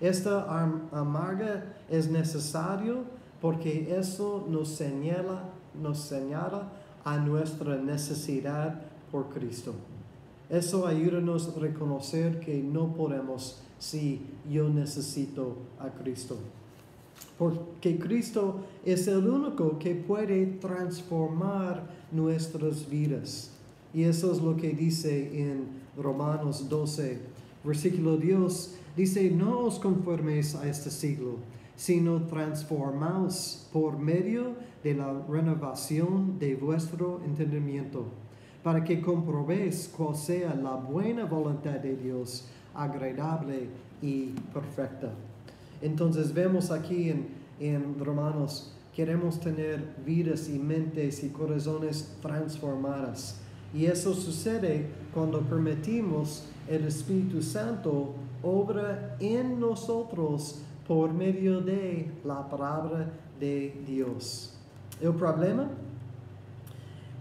Esta 0.00 0.46
amarga 0.92 1.64
es 1.90 2.08
necesario 2.08 2.98
porque 3.40 3.92
eso 3.98 4.46
nos 4.48 4.68
señala, 4.68 5.46
nos 5.74 5.98
señala 5.98 6.68
a 7.04 7.18
nuestra 7.18 7.74
necesidad 7.74 8.82
por 9.10 9.30
Cristo. 9.30 9.74
Eso 10.48 10.86
ayúdanos 10.86 11.48
a 11.56 11.58
reconocer 11.58 12.38
que 12.38 12.62
no 12.62 12.94
podemos 12.94 13.63
si 13.78 14.20
yo 14.50 14.68
necesito 14.68 15.56
a 15.78 15.90
Cristo 15.90 16.38
porque 17.38 17.98
Cristo 17.98 18.60
es 18.84 19.08
el 19.08 19.26
único 19.26 19.78
que 19.78 19.94
puede 19.94 20.46
transformar 20.46 21.88
nuestras 22.12 22.88
vidas. 22.88 23.50
Y 23.92 24.04
eso 24.04 24.32
es 24.32 24.40
lo 24.40 24.56
que 24.56 24.70
dice 24.70 25.40
en 25.40 25.66
Romanos 25.96 26.68
12, 26.68 27.18
versículo 27.64 28.16
Dios, 28.16 28.74
dice, 28.96 29.30
no 29.30 29.60
os 29.60 29.78
conforméis 29.78 30.54
a 30.54 30.68
este 30.68 30.90
siglo, 30.90 31.36
sino 31.76 32.22
transformaos 32.22 33.68
por 33.72 33.98
medio 33.98 34.54
de 34.82 34.94
la 34.94 35.12
renovación 35.28 36.38
de 36.38 36.54
vuestro 36.56 37.20
entendimiento, 37.24 38.04
para 38.62 38.84
que 38.84 39.00
comprobéis 39.00 39.92
cuál 39.96 40.16
sea 40.16 40.54
la 40.54 40.74
buena 40.74 41.24
voluntad 41.24 41.78
de 41.78 41.96
Dios, 41.96 42.48
agradable 42.74 43.68
y 44.02 44.30
perfecta. 44.52 45.10
Entonces 45.80 46.32
vemos 46.32 46.70
aquí 46.70 47.12
en, 47.60 47.98
Romanos, 47.98 48.72
queremos 48.94 49.40
tener 49.40 49.94
vidas 50.04 50.48
y 50.48 50.58
mentes 50.58 51.22
y 51.24 51.28
corazones 51.28 52.16
transformadas. 52.20 53.40
Y 53.72 53.86
eso 53.86 54.14
sucede 54.14 54.86
cuando 55.12 55.40
permitimos 55.40 56.44
el 56.68 56.84
Espíritu 56.84 57.42
Santo 57.42 58.14
obra 58.42 59.16
en 59.20 59.58
nosotros 59.58 60.60
por 60.86 61.12
medio 61.12 61.60
de 61.60 62.10
la 62.24 62.48
palabra 62.48 63.10
de 63.40 63.74
Dios. 63.86 64.54
El 65.00 65.14
problema, 65.14 65.68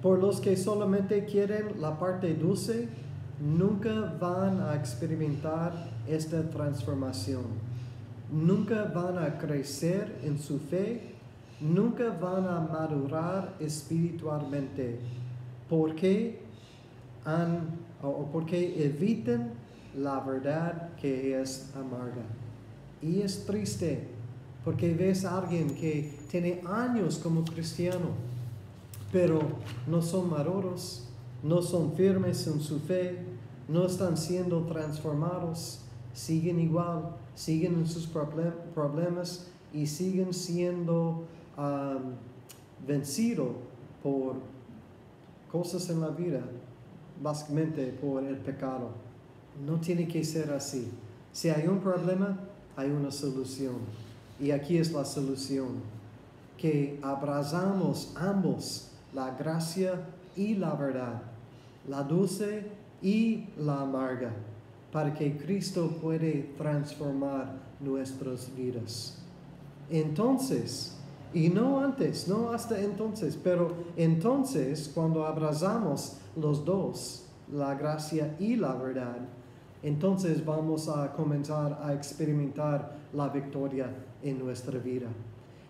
por 0.01 0.19
los 0.19 0.39
que 0.39 0.55
solamente 0.57 1.25
quieren 1.25 1.81
la 1.81 1.97
parte 1.97 2.33
dulce, 2.35 2.87
nunca 3.39 4.15
van 4.19 4.61
a 4.61 4.75
experimentar 4.75 5.73
esta 6.07 6.41
transformación. 6.49 7.43
Nunca 8.31 8.85
van 8.85 9.17
a 9.17 9.37
crecer 9.37 10.19
en 10.23 10.39
su 10.39 10.59
fe, 10.59 11.13
nunca 11.59 12.09
van 12.09 12.47
a 12.47 12.59
madurar 12.59 13.55
espiritualmente, 13.59 14.99
porque 15.69 16.39
han 17.25 17.83
o 18.01 18.25
porque 18.31 18.85
eviten 18.85 19.51
la 19.95 20.19
verdad 20.19 20.89
que 20.99 21.39
es 21.39 21.71
amarga. 21.75 22.25
Y 23.01 23.21
es 23.21 23.45
triste 23.45 24.07
porque 24.63 24.93
ves 24.93 25.25
a 25.25 25.39
alguien 25.39 25.75
que 25.75 26.11
tiene 26.29 26.61
años 26.65 27.17
como 27.17 27.43
cristiano, 27.43 28.09
pero 29.11 29.41
no 29.87 30.01
son 30.01 30.29
maduros, 30.29 31.07
no 31.43 31.61
son 31.61 31.93
firmes 31.93 32.47
en 32.47 32.59
su 32.61 32.79
fe, 32.79 33.19
no 33.67 33.85
están 33.85 34.17
siendo 34.17 34.63
transformados, 34.63 35.81
siguen 36.13 36.59
igual 36.59 37.13
siguen 37.35 37.75
en 37.75 37.87
sus 37.87 38.07
problemas 38.07 39.47
y 39.73 39.87
siguen 39.87 40.33
siendo 40.33 41.23
vencidos 42.85 43.51
por 44.01 44.35
cosas 45.51 45.89
en 45.89 46.01
la 46.01 46.09
vida, 46.09 46.41
básicamente 47.21 47.87
por 47.87 48.23
el 48.23 48.37
pecado. 48.37 48.89
No 49.65 49.79
tiene 49.79 50.07
que 50.07 50.23
ser 50.23 50.51
así. 50.51 50.89
Si 51.31 51.49
hay 51.49 51.67
un 51.67 51.79
problema, 51.79 52.39
hay 52.75 52.89
una 52.89 53.11
solución. 53.11 53.75
Y 54.39 54.51
aquí 54.51 54.77
es 54.77 54.91
la 54.91 55.05
solución. 55.05 55.93
Que 56.57 56.99
abrazamos 57.03 58.13
ambos, 58.15 58.89
la 59.13 59.35
gracia 59.35 60.07
y 60.35 60.55
la 60.55 60.73
verdad, 60.73 61.21
la 61.87 62.03
dulce 62.03 62.65
y 63.01 63.45
la 63.57 63.81
amarga 63.81 64.31
para 64.91 65.13
que 65.13 65.35
Cristo 65.37 65.89
puede 66.01 66.53
transformar 66.57 67.55
nuestras 67.79 68.55
vidas. 68.55 69.17
Entonces, 69.89 70.95
y 71.33 71.49
no 71.49 71.79
antes, 71.79 72.27
no 72.27 72.51
hasta 72.51 72.79
entonces, 72.79 73.37
pero 73.43 73.73
entonces 73.97 74.91
cuando 74.93 75.25
abrazamos 75.25 76.17
los 76.35 76.63
dos, 76.63 77.25
la 77.51 77.73
gracia 77.73 78.35
y 78.39 78.55
la 78.55 78.73
verdad, 78.75 79.17
entonces 79.81 80.45
vamos 80.45 80.87
a 80.87 81.11
comenzar 81.11 81.79
a 81.83 81.93
experimentar 81.93 82.95
la 83.13 83.27
victoria 83.29 83.89
en 84.21 84.39
nuestra 84.39 84.79
vida. 84.79 85.07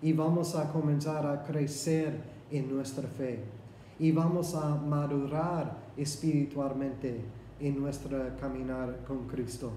Y 0.02 0.14
vamos 0.14 0.54
a 0.56 0.72
comenzar 0.72 1.26
a 1.26 1.44
crecer 1.44 2.22
en 2.52 2.70
nuestra 2.70 3.08
fe. 3.08 3.40
Y 3.98 4.12
vamos 4.12 4.54
a 4.54 4.76
madurar 4.76 5.83
espiritualmente 5.98 7.22
en 7.60 7.80
nuestro 7.80 8.18
caminar 8.40 9.04
con 9.08 9.28
Cristo. 9.28 9.72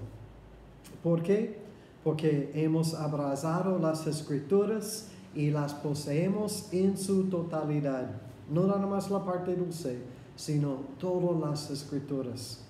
¿Por 1.03 1.23
qué? 1.23 1.59
Porque 2.03 2.51
hemos 2.53 2.93
abrazado 2.93 3.79
las 3.79 4.07
escrituras 4.07 5.09
y 5.35 5.51
las 5.51 5.73
poseemos 5.73 6.67
en 6.71 6.97
su 6.97 7.25
totalidad. 7.25 8.09
No 8.51 8.65
nada 8.65 8.85
más 8.85 9.09
la 9.11 9.23
parte 9.23 9.55
dulce, 9.55 9.99
sino 10.35 10.77
todas 10.99 11.39
las 11.39 11.69
escrituras. 11.69 12.63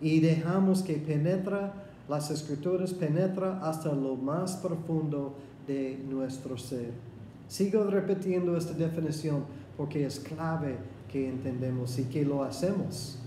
Y 0.00 0.20
dejamos 0.20 0.82
que 0.82 0.94
penetra, 0.94 1.72
las 2.08 2.30
escrituras 2.30 2.94
penetra 2.94 3.60
hasta 3.62 3.92
lo 3.92 4.16
más 4.16 4.56
profundo 4.56 5.34
de 5.66 5.98
nuestro 6.08 6.56
ser. 6.56 7.07
Sigo 7.48 7.84
repitiendo 7.84 8.56
esta 8.56 8.74
definición 8.74 9.44
porque 9.76 10.04
es 10.04 10.20
clave 10.20 10.76
que 11.10 11.28
entendemos 11.28 11.98
y 11.98 12.04
que 12.04 12.24
lo 12.24 12.44
hacemos. 12.44 13.18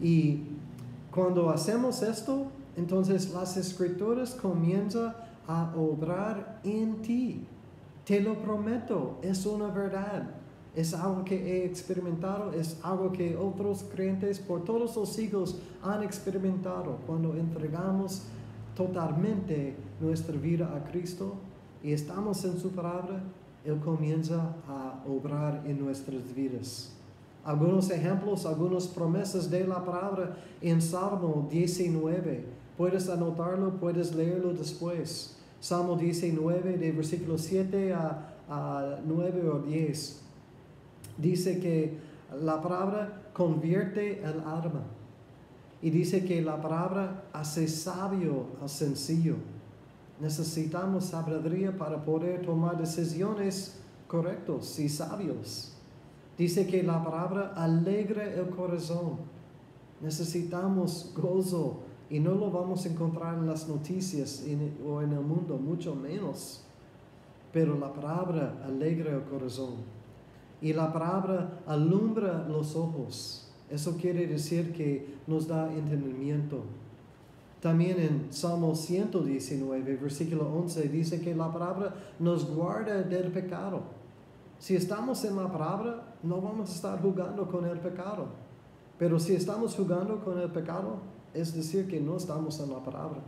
Y 0.00 0.42
cuando 1.10 1.48
hacemos 1.48 2.02
esto, 2.02 2.48
entonces 2.76 3.32
las 3.32 3.56
escrituras 3.56 4.34
comienzan 4.34 5.14
a 5.46 5.72
obrar 5.76 6.60
en 6.62 7.00
ti. 7.00 7.46
Te 8.04 8.20
lo 8.20 8.38
prometo, 8.38 9.18
es 9.22 9.46
una 9.46 9.68
verdad. 9.68 10.30
Es 10.76 10.92
algo 10.94 11.24
que 11.24 11.34
he 11.34 11.64
experimentado, 11.64 12.52
es 12.52 12.78
algo 12.82 13.10
que 13.10 13.36
otros 13.36 13.84
creyentes 13.92 14.38
por 14.38 14.64
todos 14.64 14.94
los 14.94 15.08
siglos 15.08 15.58
han 15.82 16.02
experimentado. 16.02 16.98
Cuando 17.06 17.34
entregamos 17.34 18.22
totalmente 18.76 19.74
nuestra 20.00 20.36
vida 20.36 20.70
a 20.76 20.88
Cristo 20.90 21.34
y 21.82 21.92
estamos 21.92 22.44
en 22.44 22.58
su 22.58 22.70
palabra, 22.70 23.22
Él 23.64 23.78
comienza 23.80 24.54
a 24.66 25.02
obrar 25.06 25.62
en 25.66 25.78
nuestras 25.84 26.34
vidas. 26.34 26.92
algunos 27.44 27.90
ejemplos, 27.90 28.44
algunas 28.44 28.86
promesas 28.88 29.50
de 29.50 29.66
la 29.66 29.82
palabra 29.82 30.36
en 30.60 30.82
Salmo 30.82 31.48
19. 31.50 32.44
Puedes 32.76 33.08
anotarlo, 33.08 33.74
puedes 33.80 34.14
leerlo 34.14 34.52
después. 34.52 35.36
Salmo 35.60 35.96
19, 35.96 36.76
de 36.76 36.92
versículo 36.92 37.38
7 37.38 37.94
a, 37.94 38.34
a 38.48 38.98
9 39.06 39.48
o 39.48 39.58
10. 39.60 40.20
Dice 41.16 41.58
que 41.58 41.96
la 42.42 42.60
palabra 42.60 43.30
convierte 43.32 44.20
el 44.20 44.40
alma. 44.40 44.82
Y 45.80 45.90
dice 45.90 46.24
que 46.24 46.42
la 46.42 46.60
palabra 46.60 47.24
hace 47.32 47.66
sabio 47.68 48.46
al 48.60 48.68
sencillo. 48.68 49.36
Necesitamos 50.20 51.04
sabiduría 51.04 51.76
para 51.76 52.04
poder 52.04 52.42
tomar 52.42 52.76
decisiones 52.76 53.78
correctas 54.08 54.78
y 54.78 54.88
sabios. 54.88 55.72
Dice 56.36 56.66
que 56.66 56.82
la 56.82 57.04
palabra 57.04 57.52
alegra 57.54 58.24
el 58.24 58.48
corazón. 58.50 59.18
Necesitamos 60.00 61.12
gozo 61.16 61.80
y 62.10 62.20
no 62.20 62.32
lo 62.32 62.50
vamos 62.50 62.84
a 62.84 62.88
encontrar 62.88 63.38
en 63.38 63.46
las 63.46 63.68
noticias 63.68 64.44
o 64.84 65.02
en 65.02 65.12
el 65.12 65.20
mundo, 65.20 65.58
mucho 65.58 65.94
menos. 65.94 66.62
Pero 67.52 67.78
la 67.78 67.92
palabra 67.92 68.62
alegra 68.64 69.14
el 69.14 69.22
corazón. 69.22 69.74
Y 70.60 70.72
la 70.72 70.92
palabra 70.92 71.60
alumbra 71.66 72.46
los 72.48 72.74
ojos. 72.74 73.50
Eso 73.70 73.96
quiere 73.96 74.26
decir 74.26 74.72
que 74.72 75.14
nos 75.26 75.46
da 75.46 75.72
entendimiento. 75.72 76.62
También 77.60 77.98
en 77.98 78.32
Salmo 78.32 78.74
119, 78.74 79.96
versículo 79.96 80.52
11, 80.54 80.88
dice 80.88 81.20
que 81.20 81.34
la 81.34 81.52
palabra 81.52 81.94
nos 82.18 82.48
guarda 82.48 83.02
del 83.02 83.32
pecado. 83.32 83.82
Si 84.58 84.76
estamos 84.76 85.24
en 85.24 85.36
la 85.36 85.50
palabra, 85.50 86.14
no 86.22 86.40
vamos 86.40 86.70
a 86.70 86.74
estar 86.74 87.02
jugando 87.02 87.48
con 87.48 87.64
el 87.64 87.78
pecado. 87.78 88.26
Pero 88.98 89.18
si 89.18 89.34
estamos 89.34 89.74
jugando 89.74 90.24
con 90.24 90.38
el 90.38 90.50
pecado, 90.50 90.96
es 91.34 91.54
decir 91.54 91.86
que 91.88 92.00
no 92.00 92.16
estamos 92.16 92.58
en 92.60 92.70
la 92.70 92.82
palabra. 92.82 93.20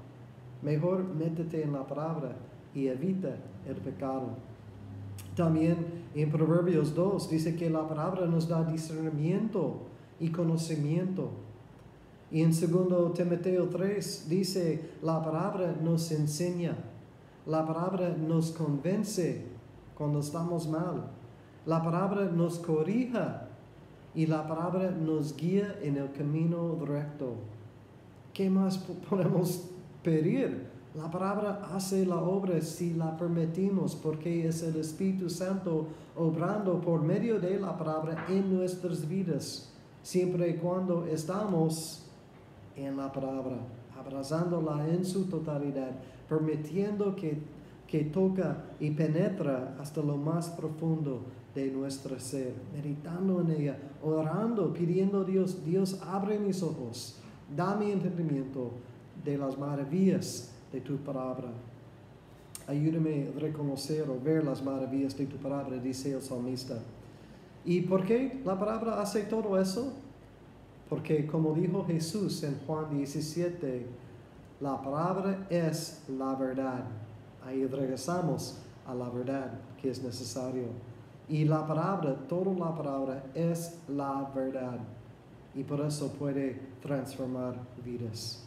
Mejor 0.63 1.05
métete 1.15 1.63
en 1.63 1.73
la 1.73 1.87
palabra 1.87 2.37
y 2.75 2.87
evita 2.89 3.37
el 3.67 3.77
pecado. 3.77 4.31
También 5.37 5.77
en 6.15 6.31
Proverbios 6.31 6.95
2 6.95 7.31
dice 7.31 7.57
que 7.57 7.71
la 7.71 7.89
palabra 7.89 8.27
nos 8.27 8.49
da 8.49 8.65
discernimiento 8.65 9.83
y 10.19 10.31
conocimiento. 10.31 11.31
Y 12.31 12.43
en 12.43 12.51
2 12.51 13.15
Timoteo 13.15 13.69
3 13.69 14.27
dice, 14.29 14.91
la 15.03 15.23
palabra 15.23 15.75
nos 15.83 16.13
enseña, 16.13 16.77
la 17.47 17.67
palabra 17.67 18.17
nos 18.17 18.53
convence 18.53 19.47
cuando 19.97 20.21
estamos 20.21 20.69
mal, 20.69 21.11
la 21.67 21.83
palabra 21.83 22.27
nos 22.27 22.59
corrija 22.59 23.49
y 24.15 24.27
la 24.27 24.47
palabra 24.47 24.91
nos 24.91 25.37
guía 25.37 25.79
en 25.83 25.97
el 25.97 26.13
camino 26.13 26.79
recto. 26.85 27.35
¿Qué 28.33 28.49
más 28.49 28.79
podemos 29.09 29.69
pedir? 30.03 30.69
La 30.95 31.11
palabra 31.11 31.69
hace 31.73 32.05
la 32.05 32.17
obra 32.17 32.61
si 32.61 32.95
la 32.95 33.17
permitimos, 33.17 33.95
porque 33.95 34.49
es 34.49 34.63
el 34.63 34.77
Espíritu 34.77 35.31
Santo 35.31 35.87
obrando 36.17 36.81
por 36.81 37.03
medio 37.03 37.39
de 37.39 37.61
la 37.61 37.77
palabra 37.77 38.27
en 38.29 38.53
nuestras 38.57 39.09
vidas 39.09 39.71
siempre 40.03 40.51
y 40.51 40.55
cuando 40.55 41.07
estamos 41.07 42.07
en 42.77 42.97
la 42.97 43.13
palabra, 43.13 43.59
abrazándola 43.99 44.89
en 44.89 45.05
su 45.05 45.25
totalidad, 45.25 45.91
permitiendo 46.29 47.15
que, 47.17 47.39
que 47.87 48.05
toca 48.05 48.65
y 48.79 48.91
penetra 48.91 49.77
hasta 49.81 50.01
lo 50.03 50.17
más 50.17 50.51
profundo 50.51 51.23
de 51.55 51.71
nuestro 51.71 52.19
ser, 52.19 52.55
meditando 52.73 53.41
en 53.41 53.51
ella, 53.51 53.79
orando, 54.03 54.73
pidiendo 54.73 55.23
a 55.23 55.25
Dios, 55.25 55.65
Dios 55.65 56.01
abre 56.03 56.39
mis 56.39 56.63
ojos, 56.63 57.19
dame 57.55 57.93
entendimiento 57.93 58.71
de 59.25 59.37
las 59.37 59.59
maravillas 59.59 60.53
de 60.73 60.81
tu 60.81 60.97
palabra. 60.99 61.49
Ayúdame 62.67 63.29
a 63.37 63.41
reconocer 63.41 64.09
o 64.09 64.21
ver 64.21 64.45
las 64.45 64.63
maravillas 64.63 65.17
de 65.17 65.27
tu 65.27 65.37
palabra, 65.39 65.77
dice 65.79 66.13
el 66.13 66.23
salmista. 66.23 66.79
¿Y 67.65 67.83
por 67.83 68.05
qué 68.05 68.41
la 68.45 68.59
palabra 68.59 69.01
hace 69.01 69.23
todo 69.23 69.61
eso? 69.61 69.93
Porque 70.91 71.25
como 71.25 71.55
dijo 71.55 71.85
Jesús 71.87 72.43
en 72.43 72.59
Juan 72.67 72.91
17, 72.91 73.87
la 74.61 74.83
palabra 74.83 75.47
es 75.49 76.03
la 76.09 76.35
verdad. 76.35 76.85
Ahí 77.47 77.65
regresamos 77.65 78.59
a 78.87 78.95
la 78.95 79.09
verdad 79.09 79.53
que 79.81 79.89
es 79.89 80.03
necesario. 80.03 80.65
Y 81.29 81.45
la 81.45 81.65
palabra, 81.65 82.17
toda 82.29 82.53
la 82.53 82.75
palabra 82.75 83.25
es 83.37 83.79
la 83.89 84.29
verdad. 84.35 84.81
Y 85.55 85.63
por 85.63 85.81
eso 85.81 86.13
puede 86.15 86.61
transformar 86.83 87.55
vidas. 87.85 88.43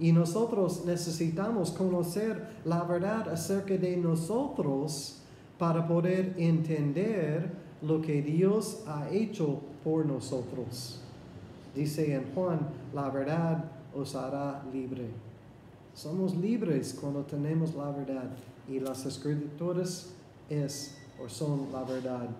Y 0.00 0.10
nosotros 0.10 0.84
necesitamos 0.84 1.70
conocer 1.70 2.56
la 2.64 2.82
verdad 2.82 3.28
acerca 3.28 3.76
de 3.76 3.96
nosotros 3.96 5.22
para 5.58 5.86
poder 5.86 6.34
entender 6.38 7.52
lo 7.82 8.00
que 8.00 8.20
Dios 8.20 8.82
ha 8.88 9.08
hecho 9.10 9.60
por 9.84 10.04
nosotros. 10.04 11.04
Dice 11.78 12.12
en 12.12 12.24
Juan, 12.34 12.58
la 12.92 13.08
verdad 13.08 13.70
os 13.94 14.16
hará 14.16 14.64
libre. 14.72 15.10
Somos 15.94 16.36
libres 16.36 16.92
cuando 17.00 17.22
tenemos 17.22 17.76
la 17.76 17.92
verdad 17.92 18.30
y 18.68 18.80
las 18.80 19.06
escrituras 19.06 20.12
es 20.50 20.98
o 21.24 21.28
son 21.28 21.68
la 21.72 21.84
verdad. 21.84 22.30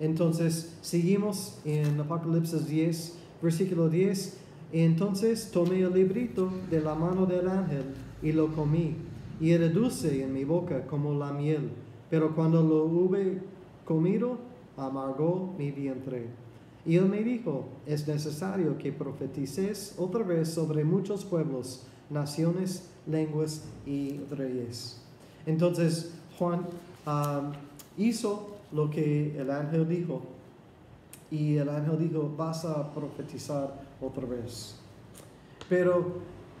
Entonces, 0.00 0.76
seguimos 0.82 1.60
en 1.64 2.00
Apocalipsis 2.00 2.66
10, 2.66 3.18
versículo 3.40 3.88
10. 3.88 4.36
Entonces 4.72 5.52
tomé 5.52 5.82
el 5.82 5.94
librito 5.94 6.50
de 6.68 6.80
la 6.80 6.96
mano 6.96 7.26
del 7.26 7.48
ángel 7.48 7.84
y 8.20 8.32
lo 8.32 8.52
comí, 8.52 8.96
y 9.40 9.52
era 9.52 9.68
dulce 9.68 10.24
en 10.24 10.32
mi 10.32 10.42
boca 10.42 10.88
como 10.88 11.14
la 11.14 11.32
miel. 11.32 11.70
Pero 12.10 12.34
cuando 12.34 12.60
lo 12.64 12.86
hube 12.86 13.40
comido, 13.84 14.38
amargó 14.76 15.54
mi 15.56 15.70
vientre. 15.70 16.43
Y 16.86 16.96
él 16.96 17.06
me 17.06 17.22
dijo, 17.22 17.66
es 17.86 18.06
necesario 18.06 18.76
que 18.76 18.92
profetices 18.92 19.94
otra 19.98 20.22
vez 20.22 20.52
sobre 20.52 20.84
muchos 20.84 21.24
pueblos, 21.24 21.86
naciones, 22.10 22.88
lenguas 23.06 23.64
y 23.86 24.20
reyes. 24.30 25.00
Entonces 25.46 26.12
Juan 26.38 26.66
um, 27.06 27.52
hizo 27.96 28.56
lo 28.72 28.90
que 28.90 29.38
el 29.38 29.50
ángel 29.50 29.88
dijo. 29.88 30.22
Y 31.30 31.56
el 31.56 31.68
ángel 31.68 31.98
dijo, 31.98 32.32
vas 32.36 32.64
a 32.64 32.92
profetizar 32.92 33.80
otra 34.00 34.26
vez. 34.26 34.76
Pero 35.68 36.18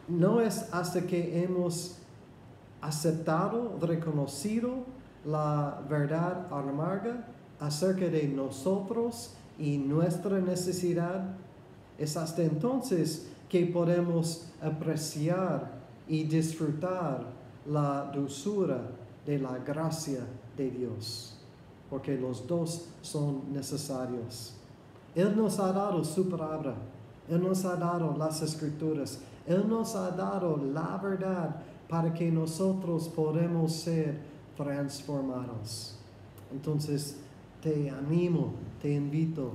no 0.08 0.40
es 0.40 0.72
hasta 0.72 1.02
que 1.02 1.42
hemos 1.42 1.98
aceptado, 2.80 3.78
reconocido 3.80 4.84
la 5.24 5.82
verdad 5.88 6.46
amarga 6.50 7.26
acerca 7.58 8.06
de 8.06 8.28
nosotros 8.28 9.34
y 9.58 9.78
nuestra 9.78 10.40
necesidad, 10.40 11.34
es 11.98 12.16
hasta 12.16 12.42
entonces 12.42 13.28
que 13.48 13.66
podemos 13.66 14.46
apreciar 14.60 15.72
y 16.08 16.24
disfrutar 16.24 17.24
la 17.66 18.10
dulzura 18.12 18.80
de 19.24 19.38
la 19.38 19.58
gracia 19.58 20.20
de 20.56 20.70
Dios, 20.70 21.36
porque 21.88 22.16
los 22.16 22.46
dos 22.46 22.86
son 23.00 23.52
necesarios. 23.52 24.54
Él 25.14 25.36
nos 25.36 25.58
ha 25.60 25.72
dado 25.72 26.04
su 26.04 26.28
palabra, 26.28 26.74
Él 27.28 27.42
nos 27.42 27.64
ha 27.64 27.76
dado 27.76 28.16
las 28.18 28.42
escrituras, 28.42 29.20
Él 29.46 29.68
nos 29.68 29.94
ha 29.94 30.10
dado 30.10 30.56
la 30.56 30.98
verdad 30.98 31.56
para 31.88 32.12
que 32.12 32.30
nosotros 32.30 33.08
podamos 33.08 33.72
ser 33.72 34.18
transformados. 34.56 35.96
Entonces, 36.52 37.16
te 37.64 37.90
animo, 37.90 38.52
te 38.80 38.92
invito, 38.92 39.54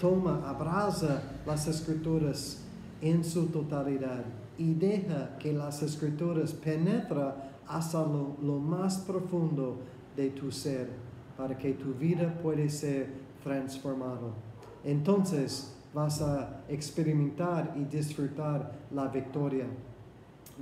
toma, 0.00 0.48
abraza 0.48 1.22
las 1.46 1.68
escrituras 1.68 2.64
en 3.00 3.22
su 3.22 3.46
totalidad 3.46 4.24
y 4.58 4.74
deja 4.74 5.36
que 5.38 5.52
las 5.52 5.82
escrituras 5.82 6.52
penetra 6.52 7.52
hasta 7.68 7.98
lo, 8.00 8.36
lo 8.42 8.58
más 8.58 8.98
profundo 8.98 9.76
de 10.16 10.30
tu 10.30 10.50
ser 10.50 10.88
para 11.36 11.56
que 11.56 11.74
tu 11.74 11.92
vida 11.92 12.32
pueda 12.42 12.68
ser 12.68 13.08
transformado. 13.44 14.32
Entonces 14.82 15.76
vas 15.94 16.22
a 16.22 16.62
experimentar 16.68 17.74
y 17.76 17.84
disfrutar 17.84 18.72
la 18.90 19.06
victoria 19.06 19.66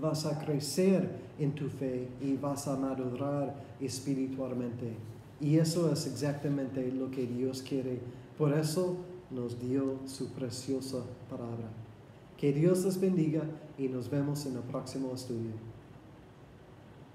vas 0.01 0.27
a 0.27 0.39
crecer 0.39 1.09
en 1.39 1.53
tu 1.53 1.69
fe 1.69 2.09
y 2.21 2.37
vas 2.37 2.67
a 2.69 2.77
madurar 2.77 3.55
espiritualmente. 3.81 5.14
Y 5.45 5.59
eso 5.59 5.93
es 5.93 6.07
exactamente 6.07 6.91
lo 6.91 7.11
que 7.11 7.27
Dios 7.27 7.61
quiere. 7.61 8.01
Por 8.39 8.55
eso 8.55 8.97
nos 9.31 9.61
dio 9.61 9.99
su 10.07 10.33
preciosa 10.33 11.03
palabra. 11.29 11.69
Que 12.39 12.51
Dios 12.51 12.83
les 12.87 12.99
bendiga 12.99 13.43
y 13.77 13.89
nos 13.89 14.09
vemos 14.09 14.47
en 14.47 14.57
el 14.57 14.63
próximo 14.63 15.13
estudio. 15.15 15.74